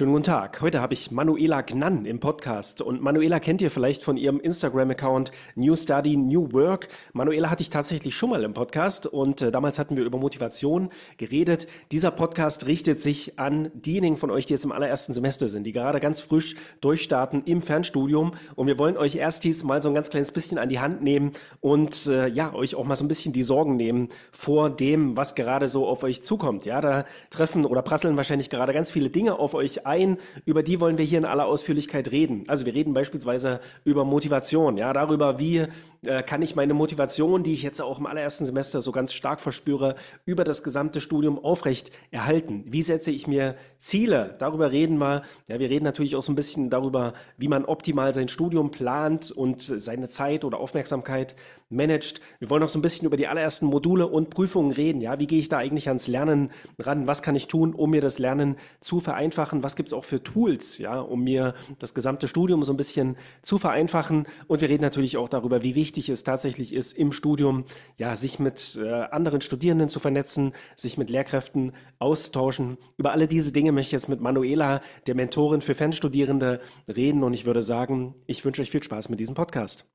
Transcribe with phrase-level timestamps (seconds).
[0.00, 0.62] Schönen guten Tag.
[0.62, 2.80] Heute habe ich Manuela Gnann im Podcast.
[2.80, 6.88] Und Manuela kennt ihr vielleicht von ihrem Instagram-Account New Study, New Work.
[7.12, 10.88] Manuela hatte ich tatsächlich schon mal im Podcast und äh, damals hatten wir über Motivation
[11.18, 11.66] geredet.
[11.92, 15.72] Dieser Podcast richtet sich an diejenigen von euch, die jetzt im allerersten Semester sind, die
[15.72, 18.32] gerade ganz frisch durchstarten im Fernstudium.
[18.54, 21.32] Und wir wollen euch erst mal so ein ganz kleines bisschen an die Hand nehmen
[21.60, 25.34] und äh, ja, euch auch mal so ein bisschen die Sorgen nehmen vor dem, was
[25.34, 26.64] gerade so auf euch zukommt.
[26.64, 30.80] Ja, da treffen oder prasseln wahrscheinlich gerade ganz viele Dinge auf euch ein, über die
[30.80, 32.44] wollen wir hier in aller Ausführlichkeit reden.
[32.46, 35.66] Also wir reden beispielsweise über Motivation, ja, darüber, wie
[36.02, 39.40] äh, kann ich meine Motivation, die ich jetzt auch im allerersten Semester so ganz stark
[39.40, 42.64] verspüre, über das gesamte Studium aufrecht erhalten.
[42.66, 44.36] Wie setze ich mir Ziele?
[44.38, 45.22] Darüber reden wir.
[45.48, 49.30] Ja, wir reden natürlich auch so ein bisschen darüber, wie man optimal sein Studium plant
[49.30, 51.36] und seine Zeit oder Aufmerksamkeit
[51.70, 52.20] managt.
[52.38, 55.00] Wir wollen auch so ein bisschen über die allerersten Module und Prüfungen reden.
[55.00, 57.06] Ja, wie gehe ich da eigentlich ans Lernen ran?
[57.06, 59.62] Was kann ich tun, um mir das Lernen zu vereinfachen?
[59.62, 63.16] Was gibt es auch für Tools, ja, um mir das gesamte Studium so ein bisschen
[63.42, 64.26] zu vereinfachen?
[64.48, 67.64] Und wir reden natürlich auch darüber, wie wichtig es tatsächlich ist, im Studium,
[67.98, 72.76] ja, sich mit äh, anderen Studierenden zu vernetzen, sich mit Lehrkräften austauschen.
[72.96, 77.22] Über alle diese Dinge möchte ich jetzt mit Manuela, der Mentorin für Fernstudierende, reden.
[77.22, 79.86] Und ich würde sagen, ich wünsche euch viel Spaß mit diesem Podcast.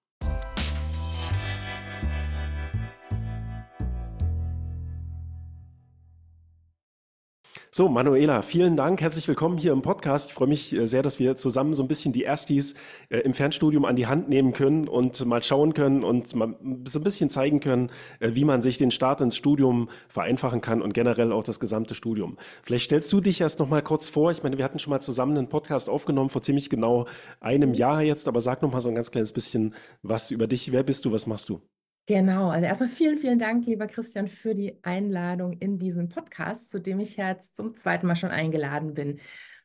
[7.77, 9.01] So, Manuela, vielen Dank.
[9.01, 10.29] Herzlich willkommen hier im Podcast.
[10.29, 12.75] Ich freue mich äh, sehr, dass wir zusammen so ein bisschen die Erstis
[13.09, 16.99] äh, im Fernstudium an die Hand nehmen können und mal schauen können und mal so
[16.99, 20.93] ein bisschen zeigen können, äh, wie man sich den Start ins Studium vereinfachen kann und
[20.93, 22.37] generell auch das gesamte Studium.
[22.63, 24.31] Vielleicht stellst du dich erst noch mal kurz vor.
[24.31, 27.07] Ich meine, wir hatten schon mal zusammen einen Podcast aufgenommen vor ziemlich genau
[27.41, 30.71] einem Jahr jetzt, aber sag noch mal so ein ganz kleines bisschen was über dich.
[30.71, 31.11] Wer bist du?
[31.11, 31.59] Was machst du?
[32.07, 36.79] Genau, also erstmal vielen, vielen Dank, lieber Christian, für die Einladung in diesen Podcast, zu
[36.79, 39.19] dem ich jetzt zum zweiten Mal schon eingeladen bin.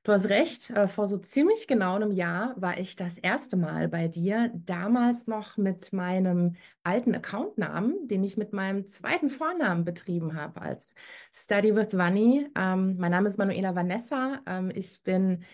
[0.05, 3.89] Du hast recht, äh, vor so ziemlich genau einem Jahr war ich das erste Mal
[3.89, 10.35] bei dir, damals noch mit meinem alten Accountnamen, den ich mit meinem zweiten Vornamen betrieben
[10.35, 10.95] habe als
[11.35, 12.49] Study with Vanni.
[12.57, 14.41] Ähm, mein Name ist Manuela Vanessa.
[14.47, 15.45] Ähm, ich bin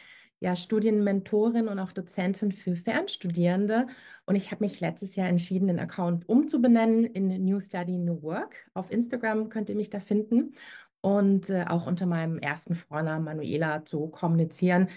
[0.40, 3.86] ja Studienmentorin und auch Dozentin für Fernstudierende.
[4.26, 8.68] Und ich habe mich letztes Jahr entschieden, den Account umzubenennen in New Study New Work.
[8.74, 10.54] Auf Instagram könnt ihr mich da finden
[11.00, 14.88] und äh, auch unter meinem ersten Vornamen Manuela zu kommunizieren.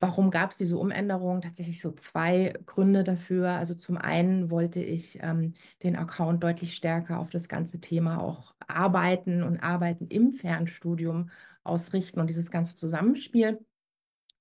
[0.00, 1.40] Warum gab es diese Umänderung?
[1.40, 3.50] Tatsächlich so zwei Gründe dafür.
[3.50, 8.54] Also zum einen wollte ich ähm, den Account deutlich stärker auf das ganze Thema auch
[8.66, 11.30] arbeiten und arbeiten im Fernstudium
[11.62, 13.64] ausrichten und dieses ganze Zusammenspiel.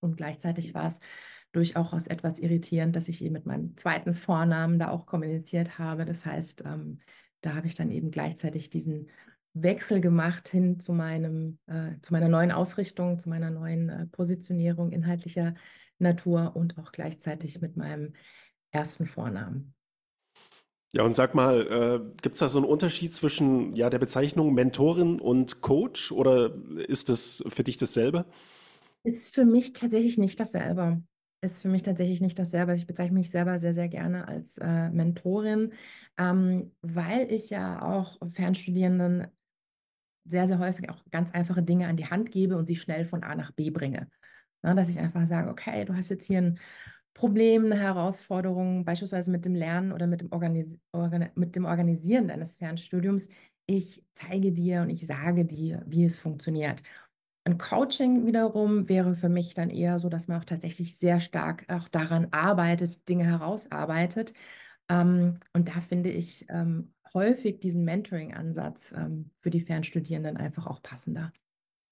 [0.04, 1.00] Und gleichzeitig war es
[1.52, 6.06] durchaus etwas irritierend, dass ich eben mit meinem zweiten Vornamen da auch kommuniziert habe.
[6.06, 7.00] Das heißt, ähm,
[7.42, 9.10] da habe ich dann eben gleichzeitig diesen
[9.54, 14.92] Wechsel gemacht hin zu meinem, äh, zu meiner neuen Ausrichtung, zu meiner neuen äh, Positionierung
[14.92, 15.54] inhaltlicher
[16.00, 18.14] Natur und auch gleichzeitig mit meinem
[18.72, 19.76] ersten Vornamen.
[20.96, 24.54] Ja, und sag mal, äh, gibt es da so einen Unterschied zwischen ja, der Bezeichnung
[24.54, 26.54] Mentorin und Coach oder
[26.88, 28.26] ist das für dich dasselbe?
[29.04, 31.04] Ist für mich tatsächlich nicht dasselbe.
[31.42, 32.74] Ist für mich tatsächlich nicht dasselbe.
[32.74, 35.74] Ich bezeichne mich selber sehr, sehr gerne als äh, Mentorin,
[36.18, 39.28] ähm, weil ich ja auch Fernstudierenden
[40.26, 43.24] sehr, sehr häufig auch ganz einfache Dinge an die Hand gebe und sie schnell von
[43.24, 44.10] A nach B bringe.
[44.62, 46.60] Na, dass ich einfach sage, okay, du hast jetzt hier ein
[47.14, 52.28] Problem, eine Herausforderung, beispielsweise mit dem Lernen oder mit dem, Organis Organ mit dem Organisieren
[52.30, 53.30] deines Fernstudiums.
[53.66, 56.84] Ich zeige dir und ich sage dir, wie es funktioniert.
[57.46, 61.66] Ein Coaching wiederum wäre für mich dann eher so, dass man auch tatsächlich sehr stark
[61.70, 64.34] auch daran arbeitet, Dinge herausarbeitet.
[64.90, 70.82] Ähm, und da finde ich ähm, häufig diesen Mentoring-Ansatz ähm, für die Fernstudierenden einfach auch
[70.82, 71.34] passender.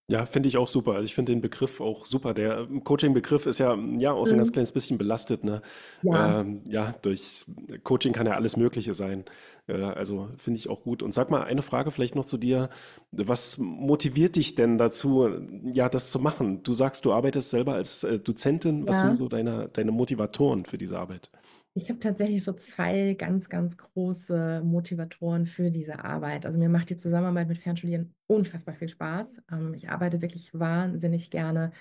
[0.08, 0.94] Ja, finde ich auch super.
[0.94, 2.34] Also ich finde den Begriff auch super.
[2.34, 4.54] Der ähm, Coaching-Begriff ist ja, ja auch so ein ganz mhm.
[4.54, 5.44] kleines bisschen belastet.
[5.44, 5.62] Ne?
[6.02, 6.42] Ja.
[6.42, 7.46] Ähm, ja, durch
[7.84, 9.24] Coaching kann ja alles Mögliche sein.
[9.68, 11.02] Äh, also finde ich auch gut.
[11.02, 12.70] Und sag mal eine Frage vielleicht noch zu dir.
[13.12, 15.30] Was motiviert dich denn dazu,
[15.64, 16.62] ja, das zu machen?
[16.64, 18.88] Du sagst, du arbeitest selber als äh, Dozentin.
[18.88, 19.02] Was ja.
[19.04, 21.30] sind so deine, deine Motivatoren für diese Arbeit?
[21.74, 26.46] Ich habe tatsächlich so zwei ganz, ganz große Motivatoren für diese Arbeit.
[26.46, 29.42] Also mir macht die Zusammenarbeit mit Fernstudieren unfassbar viel Spaß.
[29.52, 31.72] Ähm, ich arbeite wirklich wahnsinnig gerne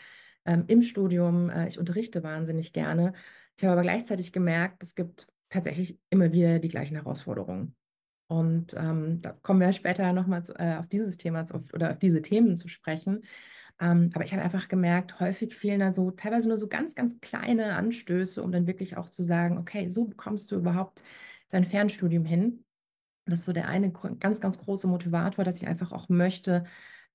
[0.45, 1.51] ähm, im Studium.
[1.51, 3.15] Äh, ich unterrichte wahnsinnig gerne.
[3.57, 7.75] Ich habe aber gleichzeitig gemerkt, es gibt tatsächlich immer wieder die gleichen Herausforderungen.
[8.29, 12.23] Und ähm, da kommen wir später nochmal äh, auf dieses Thema zu, oder auf diese
[12.23, 13.25] Themen zu sprechen.
[13.81, 17.21] Ähm, aber ich habe einfach gemerkt, häufig fehlen da so teilweise nur so ganz, ganz
[17.21, 21.03] kleine Anstöße, um dann wirklich auch zu sagen, okay, so bekommst du überhaupt
[21.49, 22.65] dein Fernstudium hin.
[23.25, 26.65] Das ist so der eine ganz, ganz große Motivator, dass ich einfach auch möchte,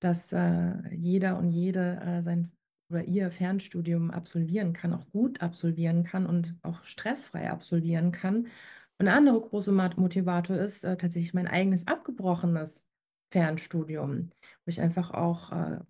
[0.00, 2.50] dass äh, jeder und jede äh, sein
[2.88, 8.46] oder ihr Fernstudium absolvieren kann, auch gut absolvieren kann und auch stressfrei absolvieren kann.
[8.98, 12.86] Und ein anderer großer Motivator ist äh, tatsächlich mein eigenes abgebrochenes
[13.32, 14.30] Fernstudium,
[14.64, 15.80] wo ich einfach auch äh,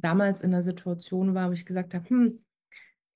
[0.00, 2.44] damals in der Situation war, wo ich gesagt habe, hm,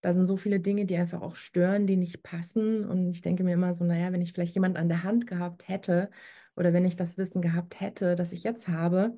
[0.02, 2.84] da sind so viele Dinge, die einfach auch stören, die nicht passen.
[2.84, 5.68] Und ich denke mir immer so, naja, wenn ich vielleicht jemand an der Hand gehabt
[5.68, 6.10] hätte
[6.56, 9.16] oder wenn ich das Wissen gehabt hätte, das ich jetzt habe,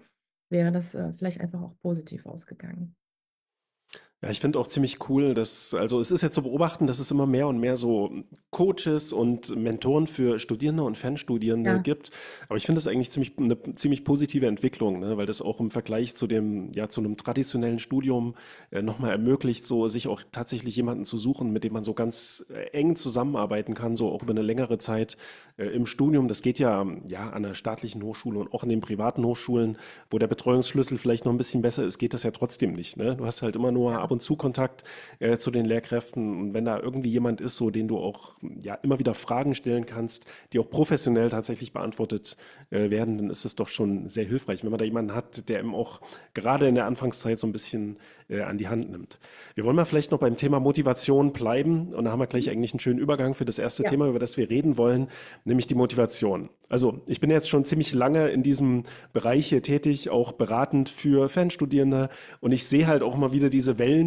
[0.51, 2.95] wäre das äh, vielleicht einfach auch positiv ausgegangen.
[4.25, 7.11] Ja, ich finde auch ziemlich cool, dass, also es ist jetzt zu beobachten, dass es
[7.11, 8.11] immer mehr und mehr so
[8.51, 12.11] Coaches und Mentoren für Studierende und Fernstudierende Ja, gibt.
[12.49, 15.19] Aber ich finde das eigentlich ziemlich, eine ziemlich positive Entwicklung, ne?
[15.19, 18.35] Weil das auch im Vergleich zu dem, ja, zu einem traditionellen Studium
[18.71, 22.47] äh, nochmal ermöglicht, so sich auch tatsächlich jemanden zu suchen, mit dem man so ganz
[22.49, 25.19] äh, eng zusammenarbeiten kann, so auch über eine längere Zeit
[25.59, 26.29] äh, im Studium.
[26.29, 29.77] Das geht ja, ja an der staatlichen Hochschule und auch in den privaten Hochschulen,
[30.09, 33.17] wo der Betreuungsschlüssel vielleicht noch ein bisschen besser ist, geht das ja trotzdem nicht, ne?
[33.17, 34.85] Du hast halt immer nur ab ja, und zu Kontakt
[35.19, 36.41] äh, zu den Lehrkräften.
[36.41, 38.33] Und wenn da irgendwie jemand ist, so den du auch
[38.63, 42.39] ja immer wieder Fragen stellen kannst, die auch professionell tatsächlich beantwortet
[42.71, 45.61] äh, werden, dann ist es doch schon sehr hilfreich, wenn man da jemanden hat, der
[45.61, 46.01] eben auch
[46.33, 49.19] gerade in der Anfangszeit so ein bisschen äh, an die Hand nimmt.
[49.55, 52.73] Wir wollen mal vielleicht noch beim Thema Motivation bleiben und da haben wir gleich eigentlich
[52.73, 55.09] einen schönen Übergang für das erste ja, Thema, über das wir reden wollen,
[55.45, 56.49] nämlich die Motivation.
[56.69, 61.29] Also ich bin jetzt schon ziemlich lange in diesem Bereich hier tätig, auch beratend für
[61.29, 62.09] Fernstudierende
[62.41, 64.04] und ich sehe halt auch immer wieder diese Wellen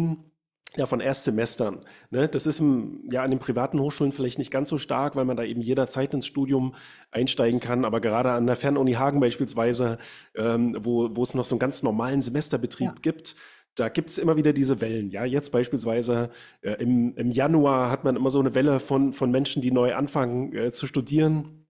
[0.76, 1.80] ja, von Erstsemestern.
[2.10, 2.28] Ne?
[2.28, 5.36] Das ist im, ja an den privaten Hochschulen vielleicht nicht ganz so stark, weil man
[5.36, 6.74] da eben jederzeit ins Studium
[7.10, 7.84] einsteigen kann.
[7.84, 9.98] Aber gerade an der Fernuni Hagen beispielsweise,
[10.36, 13.36] ähm, wo, wo es noch so einen ganz normalen ja, Semesterbetrieb gibt,
[13.74, 15.10] da gibt es immer wieder diese Wellen.
[15.10, 16.30] Ja, jetzt beispielsweise
[16.62, 19.94] äh, im, im Januar hat man immer so eine Welle von, von Menschen, die neu
[19.94, 21.67] anfangen äh, zu studieren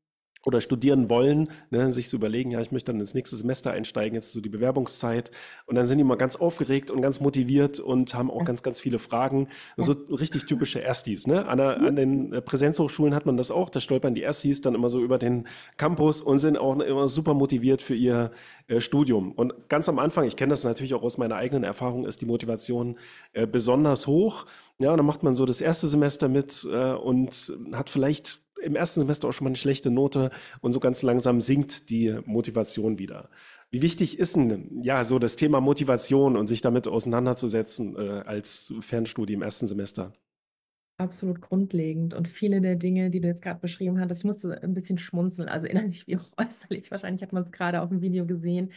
[0.49, 4.15] oder studieren wollen, ne, sich zu überlegen, ja, ich möchte dann ins nächste Semester einsteigen,
[4.15, 5.31] jetzt so die Bewerbungszeit.
[5.67, 8.81] Und dann sind die mal ganz aufgeregt und ganz motiviert und haben auch ganz, ganz
[8.81, 9.49] viele Fragen.
[9.77, 11.27] So richtig typische Erstis.
[11.27, 11.47] Ne?
[11.47, 13.69] An, der, an den äh, Präsenzhochschulen hat man das auch.
[13.69, 15.47] Da stolpern die Erstis dann immer so über den
[15.77, 18.31] Campus und sind auch immer super motiviert für ihr
[18.69, 19.33] äh, Studium.
[19.33, 22.27] Und ganz am Anfang, ich kenne das natürlich auch aus meiner eigenen Erfahrung, ist die
[22.27, 22.99] Motivation
[23.33, 24.47] äh, besonders hoch.
[24.79, 28.77] Ja, und dann macht man so das erste Semester mit äh, und hat vielleicht im
[28.77, 30.31] ersten Semester auch schon mal eine schlechte Note
[30.61, 33.31] und so ganz langsam sinkt die Motivation wieder.
[33.71, 38.75] Wie wichtig ist denn ja so das Thema Motivation und sich damit auseinanderzusetzen äh, als
[38.81, 40.13] Fernstudie im ersten Semester?
[41.01, 42.13] Absolut grundlegend.
[42.13, 45.49] Und viele der Dinge, die du jetzt gerade beschrieben hast, ich musste ein bisschen schmunzeln,
[45.49, 46.91] also innerlich wie auch äußerlich.
[46.91, 48.73] Wahrscheinlich hat man es gerade auf dem Video gesehen.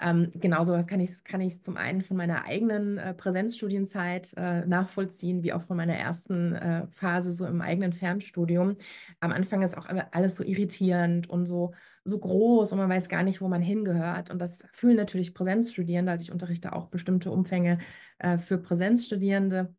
[0.00, 4.64] Ähm, genau sowas kann ich, kann ich zum einen von meiner eigenen äh, Präsenzstudienzeit äh,
[4.66, 8.76] nachvollziehen, wie auch von meiner ersten äh, Phase so im eigenen Fernstudium.
[9.20, 11.74] Am Anfang ist auch alles so irritierend und so,
[12.04, 14.30] so groß und man weiß gar nicht, wo man hingehört.
[14.30, 16.12] Und das fühlen natürlich Präsenzstudierende.
[16.12, 17.78] Also ich unterrichte auch bestimmte Umfänge
[18.18, 19.74] äh, für Präsenzstudierende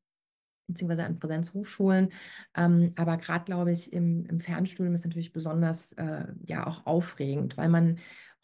[0.68, 2.10] beziehungsweise an Präsenzhochschulen.
[2.56, 7.58] Ähm, aber gerade, glaube ich, im, im Fernstudium ist natürlich besonders äh, ja auch aufregend,
[7.58, 7.98] weil man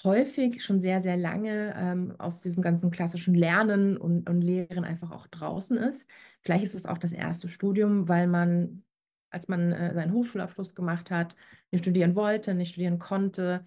[0.03, 5.11] häufig schon sehr, sehr lange ähm, aus diesem ganzen klassischen Lernen und, und Lehren einfach
[5.11, 6.09] auch draußen ist.
[6.41, 8.83] Vielleicht ist es auch das erste Studium, weil man,
[9.29, 11.35] als man äh, seinen Hochschulabschluss gemacht hat,
[11.71, 13.65] nicht studieren wollte, nicht studieren konnte,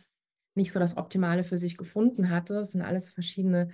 [0.55, 2.55] nicht so das Optimale für sich gefunden hatte.
[2.55, 3.69] Das sind alles verschiedene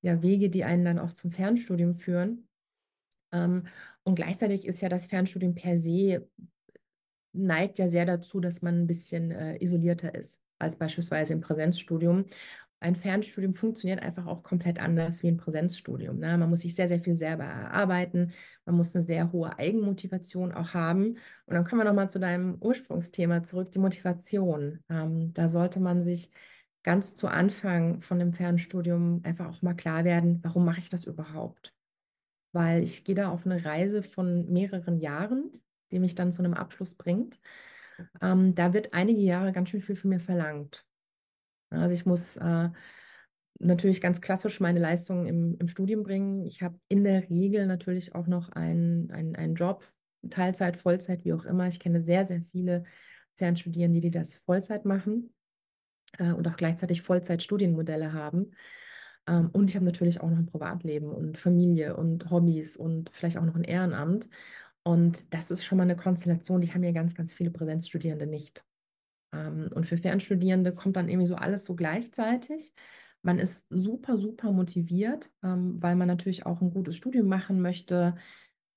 [0.00, 2.45] ja, Wege, die einen dann auch zum Fernstudium führen.
[3.32, 3.66] Ähm,
[4.04, 6.28] und gleichzeitig ist ja das Fernstudium per se
[7.36, 12.24] neigt ja sehr dazu, dass man ein bisschen äh, isolierter ist als beispielsweise im Präsenzstudium.
[12.80, 16.18] Ein Fernstudium funktioniert einfach auch komplett anders wie ein Präsenzstudium.
[16.18, 16.36] Ne?
[16.36, 18.32] Man muss sich sehr, sehr viel selber erarbeiten.
[18.64, 21.16] Man muss eine sehr hohe Eigenmotivation auch haben.
[21.46, 24.80] Und dann kommen wir nochmal zu deinem Ursprungsthema zurück, die Motivation.
[24.90, 26.30] Ähm, da sollte man sich
[26.82, 31.04] ganz zu Anfang von dem Fernstudium einfach auch mal klar werden, warum mache ich das
[31.04, 31.75] überhaupt?
[32.56, 36.54] Weil ich gehe da auf eine Reise von mehreren Jahren, die mich dann zu einem
[36.54, 37.38] Abschluss bringt.
[38.22, 40.86] Ähm, da wird einige Jahre ganz schön viel von mir verlangt.
[41.68, 42.70] Also ich muss äh,
[43.58, 46.46] natürlich ganz klassisch meine Leistungen im, im Studium bringen.
[46.46, 49.84] Ich habe in der Regel natürlich auch noch einen, einen, einen Job,
[50.30, 51.68] Teilzeit, Vollzeit, wie auch immer.
[51.68, 52.84] Ich kenne sehr, sehr viele
[53.34, 55.34] Fernstudierende, die das Vollzeit machen
[56.16, 58.46] äh, und auch gleichzeitig Vollzeitstudienmodelle haben.
[59.28, 63.38] Ähm, und ich habe natürlich auch noch ein Privatleben und Familie und Hobbys und vielleicht
[63.38, 64.28] auch noch ein Ehrenamt.
[64.82, 68.64] Und das ist schon mal eine Konstellation, die haben ja ganz, ganz viele Präsenzstudierende nicht.
[69.32, 72.72] Ähm, und für Fernstudierende kommt dann irgendwie so alles so gleichzeitig.
[73.22, 78.14] Man ist super, super motiviert, ähm, weil man natürlich auch ein gutes Studium machen möchte.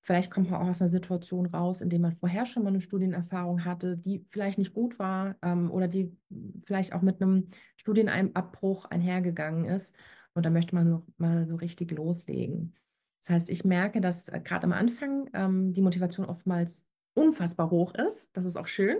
[0.02, 2.80] Vielleicht kommt man auch aus einer Situation raus, in der man vorher schon mal eine
[2.80, 6.16] Studienerfahrung hatte, die vielleicht nicht gut war, ähm, oder die
[6.64, 9.94] vielleicht auch mit einem Studienabbruch einhergegangen ist.
[10.34, 12.74] Und da möchte man noch mal so richtig loslegen.
[13.20, 17.94] Das heißt, ich merke, dass äh, gerade am Anfang ähm, die Motivation oftmals unfassbar hoch
[17.94, 18.30] ist.
[18.32, 18.98] Das ist auch schön.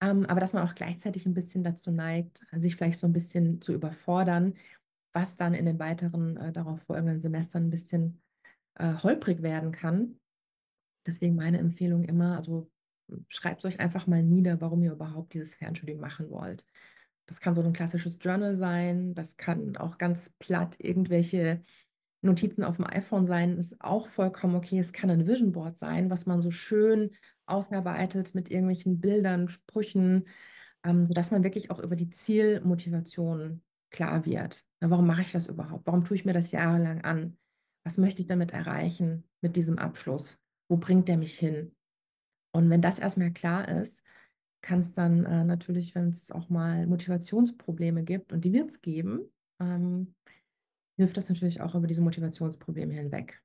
[0.00, 3.60] Ähm, aber dass man auch gleichzeitig ein bisschen dazu neigt, sich vielleicht so ein bisschen
[3.60, 4.54] zu überfordern,
[5.12, 8.22] was dann in den weiteren äh, darauf folgenden Semestern ein bisschen
[8.74, 10.20] äh, holprig werden kann.
[11.06, 12.70] Deswegen meine Empfehlung immer, also
[13.28, 16.64] schreibt euch einfach mal nieder, warum ihr überhaupt dieses Fernstudium machen wollt.
[17.28, 21.62] Das kann so ein klassisches Journal sein, das kann auch ganz platt irgendwelche
[22.22, 24.78] Notizen auf dem iPhone sein, ist auch vollkommen okay.
[24.78, 27.10] Es kann ein Vision Board sein, was man so schön
[27.46, 30.26] ausarbeitet mit irgendwelchen Bildern, Sprüchen,
[30.84, 34.64] ähm, sodass man wirklich auch über die Zielmotivation klar wird.
[34.80, 35.86] Na, warum mache ich das überhaupt?
[35.86, 37.36] Warum tue ich mir das jahrelang an?
[37.84, 40.38] Was möchte ich damit erreichen mit diesem Abschluss?
[40.68, 41.74] Wo bringt der mich hin?
[42.52, 44.02] Und wenn das erstmal klar ist,
[44.62, 48.80] kann es dann äh, natürlich, wenn es auch mal Motivationsprobleme gibt, und die wird es
[48.82, 50.14] geben, ähm,
[50.98, 53.42] hilft das natürlich auch über diese Motivationsprobleme hinweg.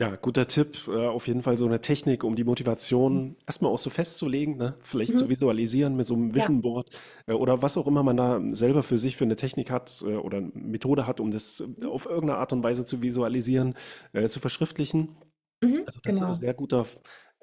[0.00, 0.88] Ja, guter Tipp.
[0.88, 4.76] Äh, auf jeden Fall so eine Technik, um die Motivation erstmal auch so festzulegen, ne?
[4.80, 5.16] Vielleicht Mhm.
[5.16, 6.48] zu visualisieren mit so einem Ja.
[6.48, 6.90] Vision Board
[7.28, 10.16] äh, oder was auch immer man da selber für sich für eine Technik hat äh,
[10.16, 13.74] oder Methode hat, um das äh, auf irgendeine Art und Weise zu visualisieren,
[14.12, 15.16] äh, zu verschriftlichen.
[15.62, 15.86] Mhm.
[15.86, 16.34] Also das ist ein Genau.
[16.34, 16.86] sehr guter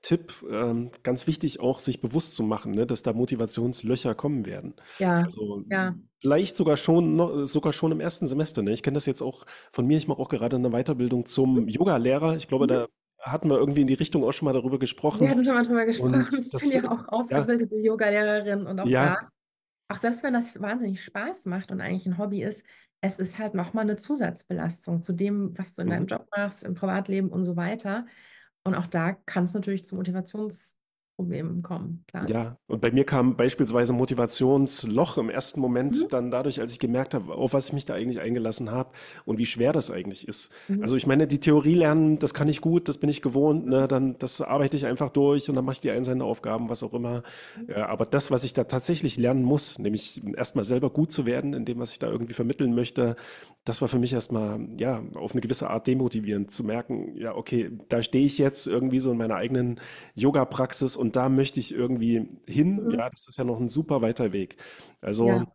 [0.02, 0.34] Tipp.
[0.50, 4.74] Ähm, ganz wichtig auch, sich bewusst zu machen, ne, dass da Motivationslöcher kommen werden.
[4.98, 5.96] Ja, Also ja.
[6.22, 8.62] vielleicht sogar schon, noch, sogar schon im ersten Semester.
[8.64, 8.72] Ne?
[8.74, 9.98] Ich kenne das jetzt auch von mir.
[9.98, 12.36] Ich mache auch gerade eine Weiterbildung zum Yoga-Lehrer.
[12.36, 12.70] Ich glaube, Mhm.
[12.70, 12.88] da
[13.20, 15.30] hatten wir irgendwie in die Richtung auch schon mal darüber Wir gesprochen.
[15.30, 16.16] hatten schon mal drüber gesprochen.
[16.16, 19.30] Und Ich bin ja auch ja, ausgebildete Yoga-Lehrerin und auch ja, da,
[19.90, 22.64] auch selbst wenn das wahnsinnig Spaß macht und eigentlich ein Hobby ist,
[23.02, 25.92] es ist halt nochmal eine Zusatzbelastung zu dem, was du in mhm.
[25.92, 28.06] deinem Job machst, im Privatleben und so weiter.
[28.64, 29.98] Und auch da kann es natürlich zu
[31.18, 32.30] Motivationsproblemen kommen, klar.
[32.30, 35.62] Ja, und bei mir kam beispielsweise Motivationsloch im ersten Mhm.
[35.62, 38.92] Moment dann dadurch, als ich gemerkt habe, auf was ich mich da eigentlich eingelassen habe
[39.26, 40.52] und wie schwer das eigentlich ist.
[40.68, 40.82] Mhm.
[40.82, 43.88] Also ich meine, die Theorie lernen, das kann ich gut, das bin ich gewohnt, ne,
[43.88, 46.94] dann das arbeite ich einfach durch und dann mache ich die einzelnen Aufgaben, was auch
[46.94, 47.24] immer.
[47.68, 51.54] Ja, aber das, was ich da tatsächlich lernen muss, nämlich erstmal selber gut zu werden
[51.54, 53.16] in dem, was ich da irgendwie vermitteln möchte,
[53.64, 57.72] das war für mich erstmal, ja, auf eine gewisse Art demotivierend zu merken, ja, okay,
[57.90, 59.80] da stehe ich jetzt irgendwie so in meiner eigenen
[60.16, 62.84] Yoga-Praxis und da möchte ich irgendwie hin.
[62.84, 62.92] Mhm.
[62.92, 64.58] Ja, das ist ja noch ein super weiter Weg.
[65.02, 65.46] Also Ja,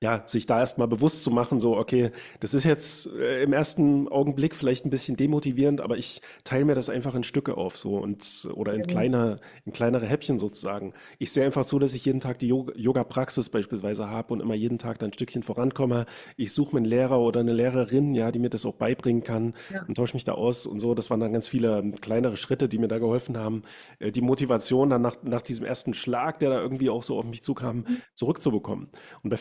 [0.00, 4.06] ja, sich da erstmal bewusst zu machen, so, okay, das ist jetzt äh, im ersten
[4.08, 7.96] Augenblick vielleicht ein bisschen demotivierend, aber ich teile mir das einfach in Stücke auf, so
[7.98, 8.90] und oder in sehr gut.
[8.92, 10.94] kleine, in kleinere Häppchen sozusagen.
[11.18, 14.54] Ich sehe einfach so, dass ich jeden Tag die Yoga- Yoga-Praxis beispielsweise habe und immer
[14.54, 16.06] jeden Tag dann ein Stückchen vorankomme.
[16.36, 19.54] Ich suche mir einen Lehrer oder eine Lehrerin, ja, die mir das auch beibringen kann
[19.72, 19.82] Ja.
[19.88, 20.94] und tausche mich da aus und so.
[20.94, 23.62] Das waren dann ganz viele ähm, kleinere Schritte, die mir da geholfen haben,
[23.98, 27.24] äh, die Motivation dann nach, nach diesem ersten Schlag, der da irgendwie auch so auf
[27.24, 27.98] mich zukam, Mhm.
[28.14, 28.88] zurückzubekommen.
[29.22, 29.36] Und bei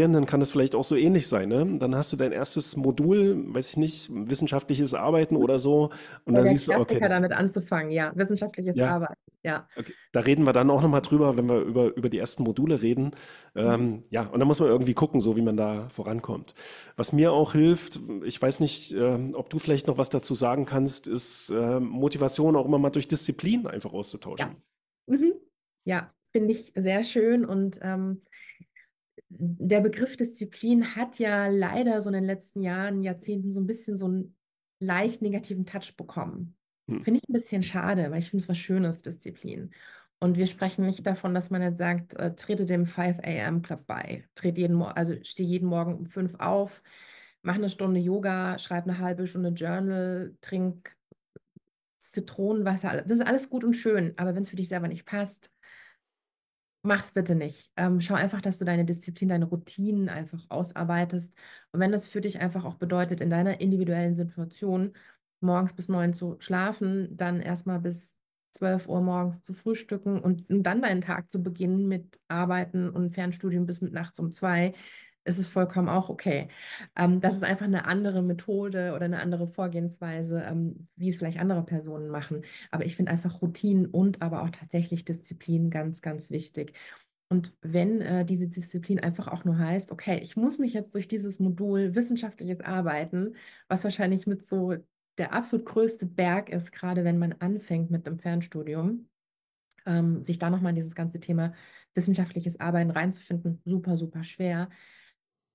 [0.00, 1.78] Fernstudierenden kann das vielleicht auch so ähnlich sein, ne?
[1.78, 5.90] Dann hast du dein erstes Modul, weiß ich nicht, wissenschaftliches Arbeiten oder so,
[6.24, 9.68] und Ja, dann siehst du, okay, das, damit anzufangen, ja, wissenschaftliches ja, Arbeiten, ja.
[9.76, 9.94] okay.
[10.12, 13.12] Da reden wir dann auch nochmal drüber, wenn wir über, über die ersten Module reden.
[13.62, 13.94] Mhm.
[13.94, 16.54] Ähm, ja, und dann muss man irgendwie gucken, so wie man da vorankommt.
[16.96, 20.66] Was mir auch hilft, ich weiß nicht, ähm, ob du vielleicht noch was dazu sagen
[20.66, 23.92] kannst, ist ähm, Motivation auch immer mal durch Disziplin einfach
[24.38, 24.62] Ja, auszutauschen.
[25.06, 25.34] mhm.
[25.84, 28.22] Ja, finde ich sehr schön und ähm,
[29.30, 33.96] der Begriff Disziplin hat ja leider so in den letzten Jahren, Jahrzehnten so ein bisschen
[33.96, 34.36] so einen
[34.80, 36.56] leicht negativen Touch bekommen.
[36.88, 37.02] Hm.
[37.02, 39.70] Finde ich ein bisschen schade, weil ich finde es was Schönes, Disziplin.
[40.18, 43.62] Und wir sprechen nicht davon, dass man jetzt sagt, äh, trete dem 5 a.m.
[43.62, 44.24] Club bei.
[44.34, 46.82] Tret jeden Mo also steh jeden Morgen um 5 auf,
[47.42, 50.94] mach eine Stunde Yoga, schreib eine halbe Stunde Journal, trink
[51.98, 53.02] Zitronenwasser.
[53.02, 55.54] Das ist alles gut und schön, aber wenn es für dich selber nicht passt,
[56.82, 57.70] Mach's bitte nicht.
[57.76, 61.34] Ähm, schau einfach, dass du deine Disziplin, deine Routinen einfach ausarbeitest.
[61.72, 64.94] Und wenn das für dich einfach auch bedeutet, in deiner individuellen Situation
[65.40, 68.16] morgens bis neun zu schlafen, dann erstmal bis
[68.52, 73.66] 12 Uhr morgens zu frühstücken und dann deinen Tag zu beginnen mit Arbeiten und Fernstudium
[73.66, 74.72] bis mit nachts um zwei,
[75.24, 76.48] ist es vollkommen auch okay.
[76.96, 81.38] Ähm, das ist einfach eine andere Methode oder eine andere Vorgehensweise, ähm, wie es vielleicht
[81.38, 82.42] andere Personen machen.
[82.70, 86.72] Aber ich finde einfach Routinen und aber auch tatsächlich Disziplin ganz, ganz wichtig.
[87.28, 91.06] Und wenn äh, diese Disziplin einfach auch nur heißt, okay, ich muss mich jetzt durch
[91.06, 93.36] dieses Modul wissenschaftliches Arbeiten,
[93.68, 94.74] was wahrscheinlich mit so
[95.16, 99.08] der absolut größte Berg ist, gerade wenn man anfängt mit dem Fernstudium,
[99.86, 101.52] ähm, sich da nochmal in dieses ganze Thema
[101.94, 104.68] wissenschaftliches Arbeiten reinzufinden, super, super schwer.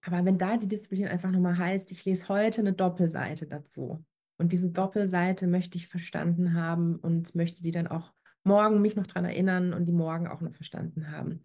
[0.06, 4.06] Aber wenn da die Disziplin einfach nochmal heißt, ich lese heute eine Doppelseite dazu
[4.38, 9.08] und diese Doppelseite möchte ich verstanden haben und möchte die dann auch morgen mich noch
[9.08, 11.42] daran erinnern und die morgen auch noch verstanden haben,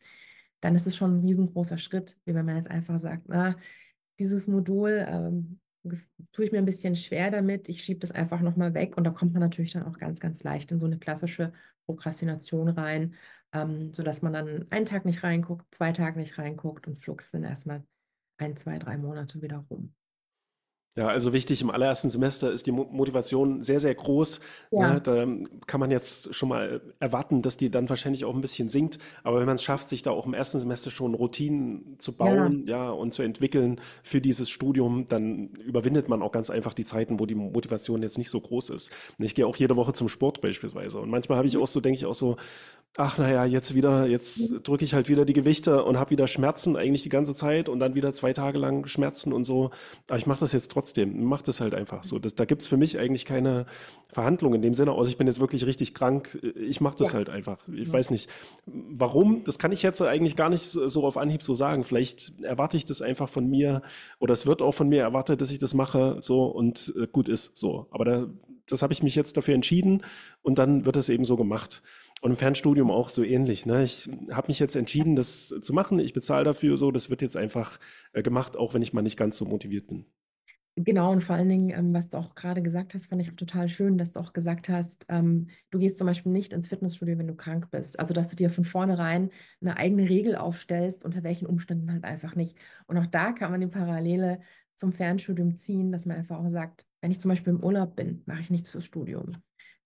[0.60, 3.56] dann ist es schon ein riesengroßer Schritt, wie wenn man jetzt einfach sagt, na,
[4.18, 5.58] dieses Modul, ähm,
[6.32, 7.70] tue ich mir ein bisschen schwer damit.
[7.70, 10.44] Ich schiebe das einfach nochmal weg und da kommt man natürlich dann auch ganz, ganz
[10.44, 11.54] leicht in so eine klassische
[11.86, 13.14] Prokrastination rein,
[13.54, 17.44] ähm, sodass man dann einen Tag nicht reinguckt, zwei Tage nicht reinguckt und flugs sind
[17.44, 17.82] erstmal
[18.40, 19.92] ein, zwei, drei Monate wieder rum.
[20.96, 24.40] Ja, also wichtig, im allerersten Semester ist die Motivation sehr, sehr groß.
[24.72, 24.94] Ja.
[24.94, 25.00] Ne?
[25.00, 25.24] Da
[25.68, 28.98] kann man jetzt schon mal erwarten, dass die dann wahrscheinlich auch ein bisschen sinkt.
[29.22, 32.66] Aber wenn man es schafft, sich da auch im ersten Semester schon Routinen zu bauen,
[32.66, 32.86] ja.
[32.86, 37.20] ja, und zu entwickeln für dieses Studium, dann überwindet man auch ganz einfach die Zeiten,
[37.20, 38.90] wo die Motivation jetzt nicht so groß ist.
[39.18, 40.98] Ich gehe auch jede Woche zum Sport beispielsweise.
[40.98, 42.36] Und manchmal habe ich auch so, denke ich auch so,
[42.96, 46.76] ach naja, jetzt wieder, jetzt drücke ich halt wieder die Gewichte und habe wieder Schmerzen
[46.76, 49.70] eigentlich die ganze Zeit und dann wieder zwei Tage lang Schmerzen und so.
[50.08, 52.18] Aber ich mache das jetzt trotzdem, mache das halt einfach so.
[52.18, 53.66] Das, da gibt's für mich eigentlich keine
[54.08, 56.38] Verhandlung in dem Sinne, außer ich bin jetzt wirklich richtig krank.
[56.56, 57.18] Ich mache das ja.
[57.18, 57.58] halt einfach.
[57.68, 57.92] Ich ja.
[57.92, 58.28] weiß nicht,
[58.66, 61.84] warum, das kann ich jetzt eigentlich gar nicht so auf Anhieb so sagen.
[61.84, 63.82] Vielleicht erwarte ich das einfach von mir
[64.18, 67.28] oder es wird auch von mir erwartet, dass ich das mache so und äh, gut
[67.28, 67.86] ist so.
[67.92, 68.26] Aber da,
[68.66, 70.02] das habe ich mich jetzt dafür entschieden
[70.42, 71.82] und dann wird es eben so gemacht.
[72.20, 73.64] Und im Fernstudium auch so ähnlich.
[73.64, 73.82] Ne?
[73.82, 75.98] Ich habe mich jetzt entschieden, das zu machen.
[75.98, 76.90] Ich bezahle dafür so.
[76.90, 77.78] Das wird jetzt einfach
[78.12, 80.04] äh, gemacht, auch wenn ich mal nicht ganz so motiviert bin.
[80.76, 83.36] Genau, und vor allen Dingen, ähm, was du auch gerade gesagt hast, fand ich auch
[83.36, 87.18] total schön, dass du auch gesagt hast, ähm, du gehst zum Beispiel nicht ins Fitnessstudio,
[87.18, 87.98] wenn du krank bist.
[87.98, 92.34] Also, dass du dir von vornherein eine eigene Regel aufstellst, unter welchen Umständen halt einfach
[92.36, 92.56] nicht.
[92.86, 94.40] Und auch da kann man die Parallele
[94.76, 98.22] zum Fernstudium ziehen, dass man einfach auch sagt, wenn ich zum Beispiel im Urlaub bin,
[98.26, 99.36] mache ich nichts fürs Studium.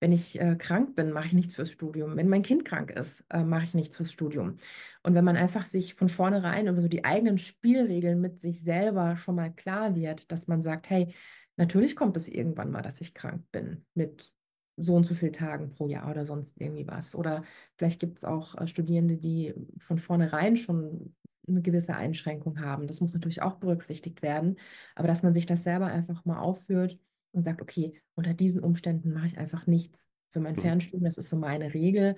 [0.01, 2.17] Wenn ich äh, krank bin, mache ich nichts fürs Studium.
[2.17, 4.57] Wenn mein Kind krank ist, äh, mache ich nichts fürs Studium.
[5.03, 9.17] Und wenn man einfach sich von vornherein über so die eigenen Spielregeln mit sich selber
[9.17, 11.15] schon mal klar wird, dass man sagt, hey,
[11.57, 14.33] natürlich kommt es irgendwann mal, dass ich krank bin mit
[14.77, 17.15] so und so vielen Tagen pro Jahr oder sonst irgendwie was.
[17.15, 17.45] Oder
[17.77, 21.15] vielleicht gibt es auch äh, Studierende, die von vornherein schon
[21.47, 22.87] eine gewisse Einschränkung haben.
[22.87, 24.57] Das muss natürlich auch berücksichtigt werden.
[24.95, 26.99] Aber dass man sich das selber einfach mal aufführt
[27.35, 30.61] und sagt, okay, unter diesen Umständen mache ich einfach nichts für mein mhm.
[30.61, 31.05] Fernstudium.
[31.05, 32.17] Das ist so meine Regel.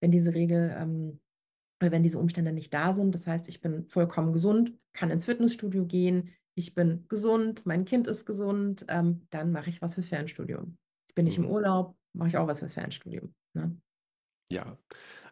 [0.00, 1.20] Wenn diese Regel, ähm,
[1.80, 5.86] wenn diese Umstände nicht da sind, das heißt, ich bin vollkommen gesund, kann ins Fitnessstudio
[5.86, 10.78] gehen, ich bin gesund, mein Kind ist gesund, ähm, dann mache ich was fürs Fernstudium.
[11.08, 11.50] Ich bin nicht im mhm.
[11.50, 13.34] Urlaub, mache ich auch was fürs Fernstudium.
[13.54, 13.76] Ne?
[14.50, 14.76] Ja,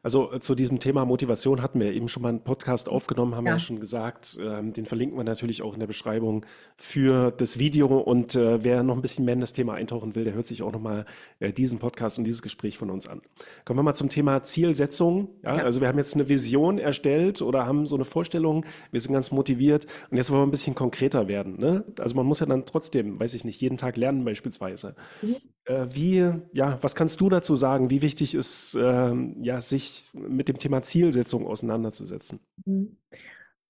[0.04, 3.46] also äh, zu diesem Thema Motivation hatten wir eben schon mal einen Podcast aufgenommen, haben
[3.46, 3.52] ja.
[3.52, 4.38] wir ja schon gesagt.
[4.38, 6.44] Ähm, den verlinken wir natürlich auch in der Beschreibung
[6.76, 7.86] für das Video.
[7.86, 10.62] Und äh, wer noch ein bisschen mehr in das Thema eintauchen will, der hört sich
[10.62, 11.06] auch nochmal
[11.40, 13.22] äh, diesen Podcast und dieses Gespräch von uns an.
[13.64, 15.30] Kommen wir mal zum Thema Zielsetzung.
[15.42, 18.66] Ja, ja, also wir haben jetzt eine Vision erstellt oder haben so eine Vorstellung.
[18.90, 21.58] Wir sind ganz motiviert und jetzt wollen wir ein bisschen konkreter werden.
[21.58, 21.82] Ne?
[21.98, 24.96] Also man muss ja dann trotzdem, weiß ich nicht, jeden Tag lernen beispielsweise.
[25.22, 25.36] Mhm.
[25.64, 27.90] Äh, wie, ja, was kannst du dazu sagen?
[27.90, 32.40] Wie wichtig ist, ähm, ja, sich mit dem Thema Zielsetzung auseinanderzusetzen?
[32.64, 32.96] Mhm.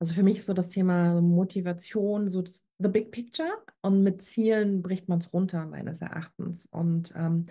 [0.01, 3.49] Also für mich ist so das Thema Motivation, so das, the big picture.
[3.81, 6.67] Und mit Zielen bricht man es runter, meines Erachtens.
[6.67, 7.47] Und ähm,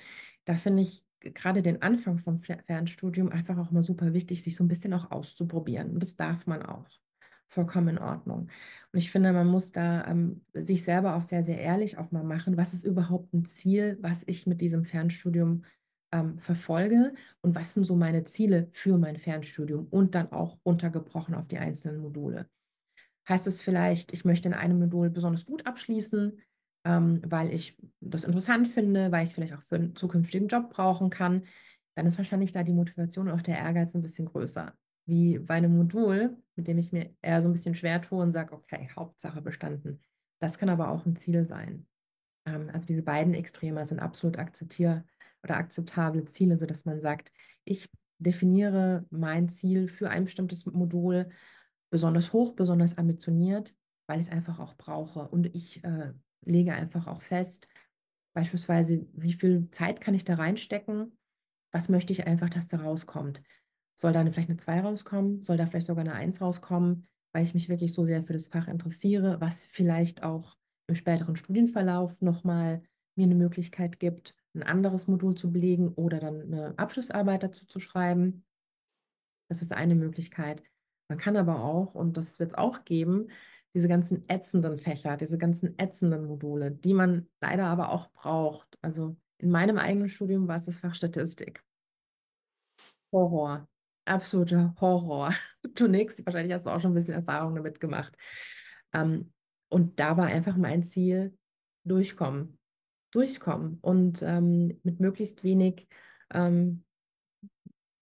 [0.45, 4.63] da finde ich gerade den Anfang vom Fernstudium einfach auch mal super wichtig, sich so
[4.63, 5.91] ein bisschen auch auszuprobieren.
[5.91, 6.85] Und das darf man auch
[7.47, 8.49] vollkommen in Ordnung.
[8.91, 12.23] Und ich finde, man muss da ähm, sich selber auch sehr, sehr ehrlich auch mal
[12.23, 15.63] machen, was ist überhaupt ein Ziel, was ich mit diesem Fernstudium
[16.11, 21.35] ähm, verfolge und was sind so meine Ziele für mein Fernstudium und dann auch runtergebrochen
[21.35, 22.47] auf die einzelnen Module.
[23.27, 26.39] Heißt es vielleicht, ich möchte in einem Modul besonders gut abschließen,
[26.85, 30.69] ähm, weil ich das interessant finde, weil ich es vielleicht auch für einen zukünftigen Job
[30.69, 31.43] brauchen kann,
[31.95, 34.73] dann ist wahrscheinlich da die Motivation und auch der Ehrgeiz ein bisschen größer
[35.05, 38.31] wie bei einem Modul, mit dem ich mir eher so ein bisschen schwer tue und
[38.31, 40.01] sage, okay, Hauptsache bestanden.
[40.39, 41.87] Das kann aber auch ein Ziel sein.
[42.45, 45.05] Ähm, also diese beiden Extreme sind absolut akzeptier
[45.43, 47.31] oder akzeptable Ziele, sodass man sagt,
[47.65, 47.89] ich
[48.19, 51.29] definiere mein Ziel für ein bestimmtes Modul
[51.89, 53.75] besonders hoch, besonders ambitioniert,
[54.07, 55.27] weil ich es einfach auch brauche.
[55.27, 56.13] Und ich äh,
[56.45, 57.67] lege einfach auch fest,
[58.33, 61.17] beispielsweise, wie viel Zeit kann ich da reinstecken,
[61.71, 63.43] was möchte ich einfach, dass da rauskommt.
[64.03, 65.41] Soll da vielleicht eine 2 rauskommen?
[65.43, 68.49] Soll da vielleicht sogar eine 1 rauskommen, weil ich mich wirklich so sehr für das
[68.49, 70.57] Fach interessiere, was vielleicht auch
[70.89, 72.83] im späteren Studienverlauf nochmal
[73.17, 77.79] mir eine Möglichkeit gibt, ein anderes Modul zu belegen oder dann eine Abschlussarbeit dazu zu
[77.79, 78.43] schreiben.
[79.49, 80.61] Das ist eine Möglichkeit.
[81.09, 83.29] Man kann aber auch, und das wird es auch geben,
[83.73, 88.77] diese ganzen ätzenden Fächer, diese ganzen ätzenden Module, die man leider aber auch braucht.
[88.81, 91.63] Also in meinem eigenen Studium war es das Fach Statistik.
[93.13, 93.65] Horror
[94.05, 95.33] absoluter Horror.
[95.87, 98.17] Nix, wahrscheinlich hast du auch schon ein bisschen Erfahrung damit gemacht.
[98.93, 99.31] Ähm,
[99.69, 101.37] und da war einfach mein Ziel,
[101.83, 102.57] durchkommen.
[103.11, 105.87] Durchkommen und ähm, mit möglichst wenig,
[106.33, 106.83] ähm,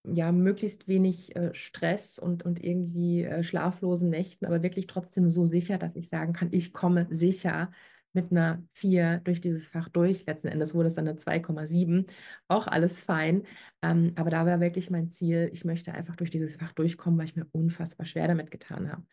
[0.08, 5.46] ja, möglichst wenig äh, Stress und, und irgendwie äh, schlaflosen Nächten, aber wirklich trotzdem so
[5.46, 7.72] sicher, dass ich sagen kann, ich komme sicher
[8.14, 10.26] mit einer 4 durch dieses Fach durch.
[10.26, 12.08] Letzten Endes wurde es dann eine 2,7.
[12.48, 13.44] Auch alles fein.
[13.82, 17.26] Ähm, aber da war wirklich mein Ziel, ich möchte einfach durch dieses Fach durchkommen, weil
[17.26, 19.04] ich mir unfassbar schwer damit getan habe.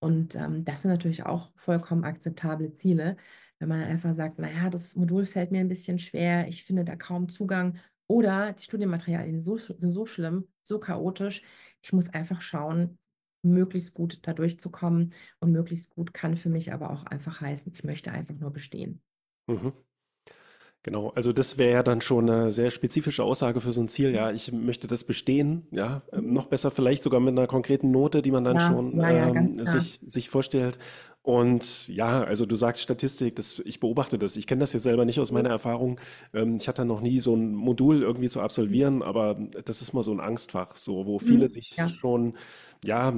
[0.00, 3.16] Und ähm, das sind natürlich auch vollkommen akzeptable Ziele.
[3.58, 6.96] Wenn man einfach sagt, naja, das Modul fällt mir ein bisschen schwer, ich finde da
[6.96, 11.42] kaum Zugang oder die Studienmaterialien so, sind so schlimm, so chaotisch.
[11.82, 12.98] Ich muss einfach schauen,
[13.42, 15.14] möglichst gut da durchzukommen.
[15.40, 19.02] Und möglichst gut kann für mich aber auch einfach heißen, ich möchte einfach nur bestehen.
[19.48, 19.70] Mhm.
[20.82, 24.14] Genau, also das wäre ja dann schon eine sehr spezifische Aussage für so ein Ziel.
[24.14, 25.66] Ja, ich möchte das bestehen.
[25.72, 28.98] Ja, ähm, noch besser vielleicht sogar mit einer konkreten Note, die man dann Ja, schon
[29.10, 30.78] ja, ähm, sich, sich vorstellt.
[31.22, 34.36] Und ja, also du sagst Statistik, das, ich beobachte das.
[34.38, 36.00] Ich kenne das jetzt selber nicht aus meiner Erfahrung.
[36.32, 39.34] Ähm, ich hatte noch nie so ein Modul irgendwie zu absolvieren, aber
[39.66, 41.50] das ist mal so ein Angstfach, so wo viele Mhm.
[41.50, 42.38] sich Ja, schon
[42.84, 43.08] ja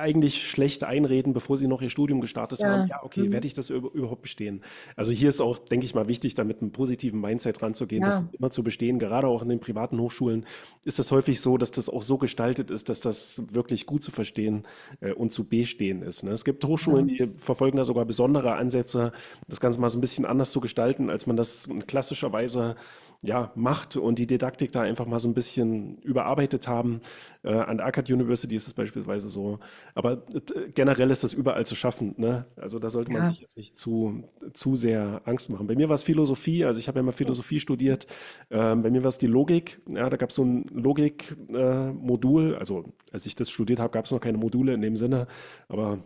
[0.00, 2.82] eigentlich schlecht einreden, bevor sie noch ihr Studium gestartet haben.
[2.88, 3.46] ja, Ja, okay, werde mhm.
[3.46, 4.62] ich das über- überhaupt bestehen?
[4.94, 8.16] Also hier ist auch, denke ich mal, wichtig, da mit einem positiven Mindset ranzugehen, das
[8.20, 8.98] Ja, immer zu bestehen.
[8.98, 10.44] Gerade auch in den privaten Hochschulen
[10.84, 14.10] ist das häufig so, dass das auch so gestaltet ist, dass das wirklich gut zu
[14.10, 14.64] verstehen
[15.00, 16.22] äh, und zu bestehen ist.
[16.22, 16.32] Ne?
[16.32, 19.12] Es gibt Hochschulen, ja, die verfolgen da sogar besondere Ansätze,
[19.48, 22.76] das Ganze mal so ein bisschen anders zu gestalten, als man das klassischerweise
[23.22, 27.00] ja, macht und die Didaktik da einfach mal so ein bisschen überarbeitet haben.
[27.42, 29.58] Äh, an der Akkad University ist es beispielsweise so.
[29.94, 32.14] Aber äh, generell ist das überall zu schaffen.
[32.18, 32.46] Ne?
[32.56, 33.30] Also da sollte man ja.
[33.30, 35.66] sich jetzt nicht zu, zu sehr Angst machen.
[35.66, 38.06] Bei mir war es Philosophie, also ich habe ja mal Philosophie studiert.
[38.50, 39.80] Ähm, bei mir war es die Logik.
[39.88, 42.56] Ja, da gab es so ein Logik-Modul.
[42.56, 45.26] also als ich das studiert habe, gab es noch keine Module in dem Sinne,
[45.68, 45.98] aber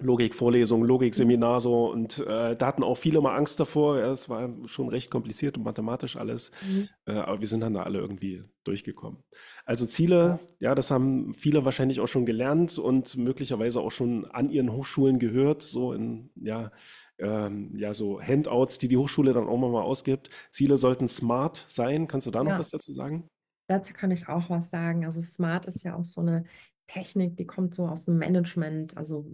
[0.00, 3.98] Logikvorlesung, Logikseminar so und äh, da hatten auch viele mal Angst davor.
[3.98, 6.88] Ja, es war schon recht kompliziert und mathematisch alles, Mhm.
[7.06, 9.22] äh, aber wir sind dann da alle irgendwie durchgekommen.
[9.64, 9.90] Also Ja.
[9.90, 14.72] Ziele, ja, das haben viele wahrscheinlich auch schon gelernt und möglicherweise auch schon an ihren
[14.72, 16.70] Hochschulen gehört, so in, ja,
[17.18, 20.30] ähm, ja, so Handouts, die die Hochschule dann auch mal ausgibt.
[20.52, 22.06] Ziele sollten smart sein.
[22.06, 22.58] Kannst du da noch Ja.
[22.60, 23.26] was dazu sagen?
[23.68, 25.04] Dazu kann ich auch was sagen.
[25.04, 26.44] Also Smart ist ja auch so eine
[26.88, 29.26] Technik, die kommt so aus dem Management, also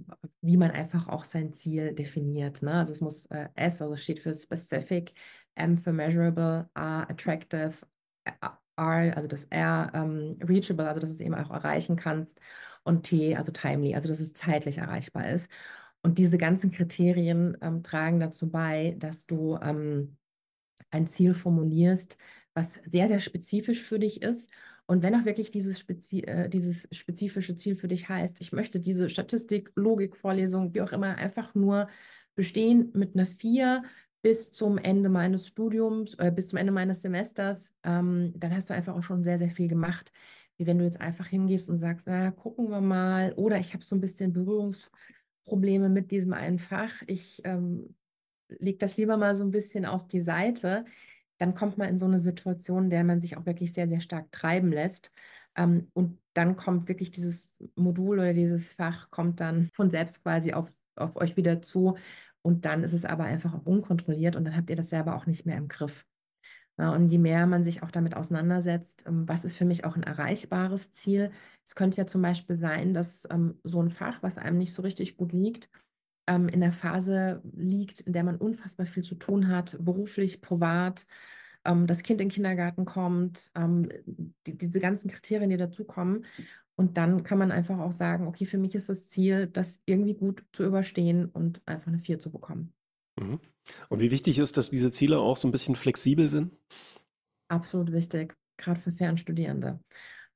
[0.43, 2.63] wie man einfach auch sein Ziel definiert.
[2.63, 2.75] Ne?
[2.75, 5.15] Also es muss äh, S, also steht für Specific,
[5.55, 7.75] M für Measurable, A, Attractive,
[8.77, 12.41] R, also das R, ähm, Reachable, also dass es eben auch erreichen kannst
[12.83, 15.51] und T, also Timely, also dass es zeitlich erreichbar ist.
[16.03, 20.17] Und diese ganzen Kriterien ähm, tragen dazu bei, dass du ähm,
[20.91, 22.19] ein Ziel formulierst,
[22.55, 24.51] was sehr, sehr spezifisch für dich ist.
[24.87, 28.81] Und wenn auch wirklich dieses, spezi äh, dieses spezifische Ziel für dich heißt, ich möchte
[28.81, 31.89] diese Statistik, Logik, Vorlesung, wie auch immer, einfach nur
[32.35, 33.83] bestehen mit einer 4
[34.25, 38.75] bis zum Ende meines Studiums, äh, bis zum Ende meines Semesters, ähm, dann hast du
[38.75, 40.13] einfach auch schon sehr, sehr viel gemacht.
[40.57, 43.85] Wie wenn du jetzt einfach hingehst und sagst, na, gucken wir mal, oder ich habe
[43.85, 47.03] so ein bisschen Berührungsprobleme mit diesem einen Fach.
[47.07, 47.95] Ich ähm,
[48.49, 50.85] leg das lieber mal so ein bisschen auf die Seite,
[51.39, 54.01] dann kommt man in so eine Situation, in der man sich auch wirklich sehr, sehr
[54.01, 55.13] stark treiben lässt.
[55.57, 60.53] Ähm, und dann kommt wirklich dieses Modul oder dieses Fach kommt dann von selbst quasi
[60.53, 61.97] auf, auf euch wieder zu.
[62.43, 65.27] Und dann ist es aber einfach auch unkontrolliert und dann habt ihr das selber auch
[65.27, 66.07] nicht mehr im Griff.
[66.77, 69.97] Ja, und je mehr man sich auch damit auseinandersetzt, ähm, was ist für mich auch
[69.97, 71.31] ein erreichbares Ziel?
[71.65, 74.83] Es könnte ja zum Beispiel sein, dass ähm, so ein Fach, was einem nicht so
[74.83, 75.71] richtig gut liegt,
[76.27, 81.07] ähm, in der Phase liegt, in der man unfassbar viel zu tun hat, beruflich, privat,
[81.65, 83.89] ähm, das Kind in den Kindergarten kommt, ähm,
[84.47, 86.25] die, diese ganzen Kriterien, die dazukommen.
[86.77, 90.15] Und dann kann man einfach auch sagen, okay, für mich ist das Ziel, das irgendwie
[90.15, 92.73] gut zu überstehen und einfach eine 4 zu bekommen.
[93.21, 93.39] Mhm.
[93.89, 96.53] Und wie wichtig ist, dass diese Ziele auch so ein bisschen flexibel sind?
[97.49, 99.81] Absolut wichtig, gerade für Fernstudierende.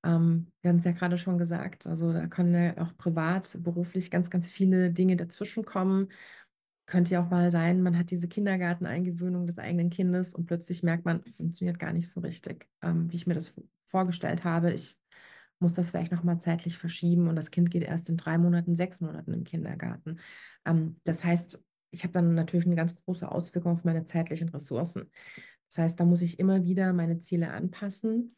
[0.04, 4.11] Ähm, wir haben es ja gerade schon gesagt, also da können ja auch privat, beruflich
[4.11, 6.08] ganz, ganz viele Dinge dazwischenkommen.
[6.87, 11.04] Könnte ja auch mal sein, man hat diese Kindergarteneingewöhnung des eigenen Kindes und plötzlich merkt
[11.04, 14.72] man, funktioniert gar nicht so richtig, ähm, wie ich mir das vorgestellt habe.
[14.72, 14.96] Ich
[15.58, 19.00] muss das vielleicht nochmal zeitlich verschieben und das Kind geht erst in drei Monaten, sechs
[19.00, 20.20] Monaten im Kindergarten.
[20.64, 25.11] Ähm, das heißt, ich habe dann natürlich eine ganz große Auswirkung auf meine zeitlichen Ressourcen.
[25.68, 28.37] Das heißt, da muss ich immer wieder meine Ziele anpassen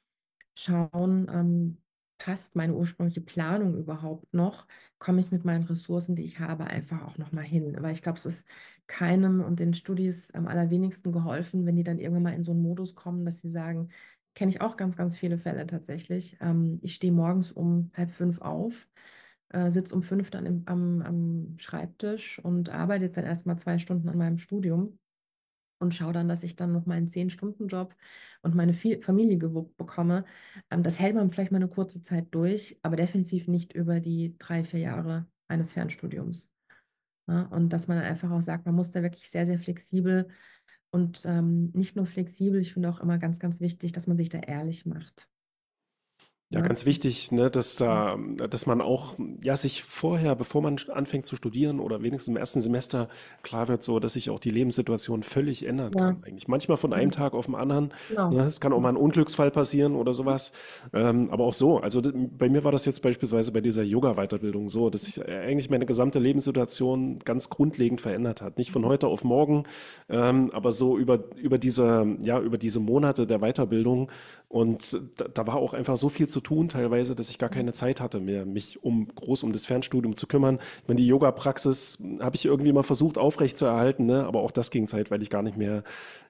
[0.55, 1.79] schauen, ähm,
[2.19, 4.67] passt meine ursprüngliche Planung überhaupt noch?
[4.99, 7.77] Komme ich mit meinen Ressourcen, die ich habe, einfach auch noch mal hin?
[7.81, 8.49] Weil ich glaube, es ist
[8.87, 12.63] keinem und den Studis am allerwenigsten geholfen, wenn die dann irgendwann mal in so einen
[12.63, 13.89] Modus kommen, dass sie sagen,
[14.35, 16.37] kenne ich auch ganz, ganz viele Fälle tatsächlich.
[16.41, 18.89] Ähm, ich stehe morgens um halb fünf auf,
[19.51, 23.79] äh, sitze um fünf dann im, am, am Schreibtisch und arbeite jetzt dann erstmal zwei
[23.79, 24.99] Stunden an meinem Studium
[25.81, 27.95] und schaue dann, dass ich dann noch meinen Zehn-Stunden-Job
[28.43, 30.25] und meine Familie gewuppt bekomme.
[30.71, 34.37] Ähm, das hält man vielleicht mal eine kurze Zeit durch, aber definitiv nicht über die
[34.39, 36.51] drei, vier Jahre eines Fernstudiums.
[37.27, 37.49] Ne?
[37.51, 40.29] Und dass man einfach auch sagt, man muss da wirklich sehr, sehr flexibel
[40.91, 44.29] und ähm, nicht nur flexibel, ich finde auch immer ganz, ganz wichtig, dass man sich
[44.29, 45.29] da ehrlich macht.
[46.53, 48.19] Ja, ganz wichtig, ne, dass da,
[48.51, 52.61] dass man auch, ja, sich vorher, bevor man anfängt zu studieren oder wenigstens im ersten
[52.61, 53.09] Semester
[53.45, 56.25] klar wird, so, dass sich auch die Lebenssituation völlig ändern Ja, kann.
[56.27, 57.93] Eigentlich manchmal von einem Tag auf den anderen.
[58.09, 58.31] genau.
[58.33, 60.53] Ne, es kann auch mal ein Unglücksfall passieren oder sowas.
[60.93, 61.79] Ähm, aber auch so.
[61.79, 62.03] Also
[62.37, 65.87] bei mir war das jetzt beispielsweise bei dieser Yoga-Weiterbildung so, dass sich äh, eigentlich meine
[65.87, 68.59] gesamte Lebenssituation ganz grundlegend verändert hat.
[68.59, 69.67] Nicht von heute auf morgen,
[70.09, 74.11] ähm, aber so über, über diese, ja, über diese Monate der Weiterbildung.
[74.49, 77.73] Und da, da war auch einfach so viel zu tun teilweise, dass ich gar keine
[77.73, 80.59] Zeit hatte mehr, mich um groß um das Fernstudium zu kümmern.
[80.83, 84.25] Ich meine, die Yoga-Praxis habe ich irgendwie mal versucht aufrechtzuerhalten, ne?
[84.27, 85.85] Aber auch das ging zeitweilig gar nicht mehr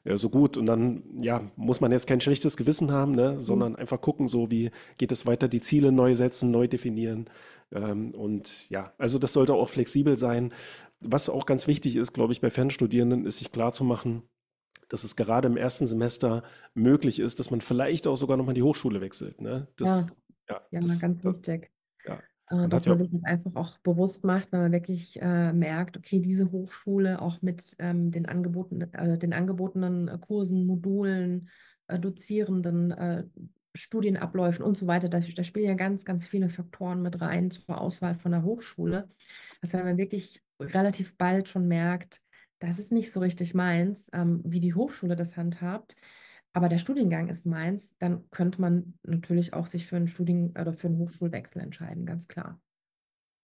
[0.05, 0.57] äh, so gut.
[0.57, 3.41] Und dann, ja, muss man jetzt kein schlechtes Gewissen haben, ne?
[3.41, 7.27] Sondern einfach gucken, so wie geht es weiter, die Ziele neu setzen, neu definieren.
[7.73, 10.53] Ähm, und ja, also das sollte auch flexibel sein.
[11.01, 14.23] Was auch ganz wichtig ist, glaube ich, bei Fernstudierenden, ist sich klarzumachen,
[14.91, 16.43] dass es gerade im ersten Semester
[16.75, 19.41] möglich ist, dass man vielleicht auch sogar nochmal die Hochschule wechselt.
[19.41, 19.69] Ne?
[19.85, 20.17] Ja, Das,
[20.49, 21.71] ja, ja, das, ganz das, wichtig.
[22.05, 22.23] ja.
[22.51, 25.21] äh, Man hat dass ja, man sich das einfach auch bewusst macht, wenn man wirklich
[25.23, 30.67] äh, merkt, okay, diese Hochschule auch mit ähm, den Angeboten, äh, den angebotenen äh, Kursen,
[30.67, 31.49] Modulen,
[31.87, 33.25] äh, Dozierenden, äh,
[33.75, 37.81] Studienabläufen und so weiter, da, da spielen ja ganz, ganz viele Faktoren mit rein zur
[37.81, 39.09] Auswahl von der Hochschule,
[39.61, 42.21] dass wenn man wirklich relativ bald schon merkt,
[42.61, 45.97] das ist nicht so richtig meins, ähm, wie die Hochschule das handhabt,
[46.53, 50.73] aber der Studiengang ist meins, dann könnte man natürlich auch sich für einen Studien- oder
[50.75, 52.61] für einen Hochschulwechsel entscheiden, ganz klar.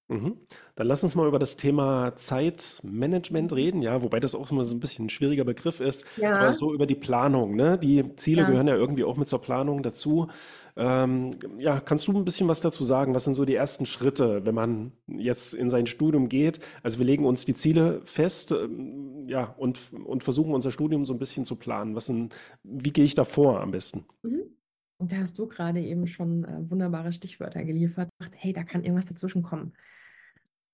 [0.08, 0.36] Mhm.
[0.76, 4.80] Dann lass uns mal über das Thema Zeitmanagement reden, ja, wobei das auch so ein
[4.80, 7.76] bisschen ein schwieriger Begriff ist, aber Ja, so über die Planung, ne?
[7.76, 8.48] Die Ziele ja.
[8.48, 10.28] gehören ja irgendwie auch mit zur Planung dazu.
[10.76, 13.14] Ähm, ja, kannst du ein bisschen was dazu sagen?
[13.14, 16.60] Was sind so die ersten Schritte, wenn man jetzt in sein Studium geht?
[16.82, 21.14] Also wir legen uns die Ziele fest, ähm, ja, und, und versuchen unser Studium so
[21.14, 21.96] ein bisschen zu planen.
[21.96, 24.04] Was sind, wie gehe ich da vor am besten?
[24.22, 24.56] Mhm.
[24.98, 28.08] Und da hast du gerade eben schon äh, wunderbare Stichwörter geliefert.
[28.34, 29.74] Hey, da kann irgendwas dazwischen kommen.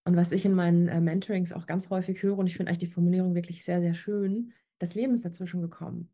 [0.05, 2.89] Und was ich in meinen äh, Mentorings auch ganz häufig höre, und ich finde eigentlich
[2.89, 6.11] die Formulierung wirklich sehr, sehr schön, das Leben ist dazwischen gekommen.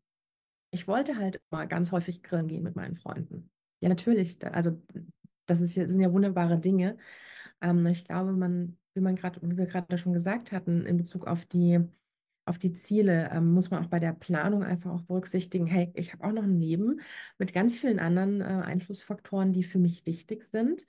[0.71, 3.49] Ich wollte halt mal ganz häufig grillen gehen mit meinen Freunden.
[3.81, 4.37] Ja, natürlich.
[4.45, 4.79] Also,
[5.47, 6.97] das ist sind ja wunderbare Dinge.
[7.61, 11.25] Ähm, ich glaube, man, wie man gerade, wie wir gerade schon gesagt hatten, in Bezug
[11.25, 11.79] auf die,
[12.45, 16.13] auf die Ziele, ähm, muss man auch bei der Planung einfach auch berücksichtigen, hey, ich
[16.13, 16.99] habe auch noch ein Leben
[17.39, 20.85] mit ganz vielen anderen äh, Einflussfaktoren, die für mich wichtig sind.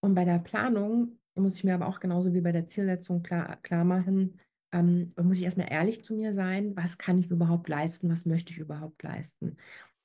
[0.00, 3.56] Und bei der Planung muss ich mir aber auch genauso wie bei der Zielsetzung klar,
[3.62, 4.38] klar machen,
[4.72, 8.52] ähm, muss ich erstmal ehrlich zu mir sein, was kann ich überhaupt leisten, was möchte
[8.52, 9.56] ich überhaupt leisten,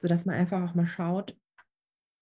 [0.01, 1.37] sodass man einfach auch mal schaut,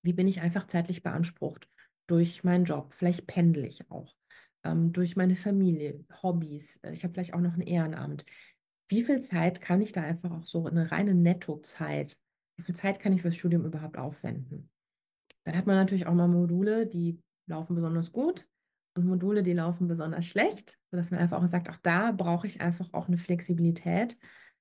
[0.03, 1.67] wie bin ich einfach zeitlich beansprucht
[2.07, 4.15] durch meinen Job, vielleicht pendle ich auch,
[4.63, 8.25] ähm, durch meine Familie, Hobbys, äh, ich habe vielleicht auch noch ein Ehrenamt.
[8.87, 12.17] Wie viel Zeit kann ich da einfach auch so eine reine Nettozeit,
[12.57, 14.69] wie viel Zeit kann ich fürs Studium überhaupt aufwenden?
[15.43, 18.47] Dann hat man natürlich auch mal Module, die laufen besonders gut
[18.95, 22.61] und Module, die laufen besonders schlecht, sodass man einfach auch sagt, auch da brauche ich
[22.61, 24.17] einfach auch eine Flexibilität,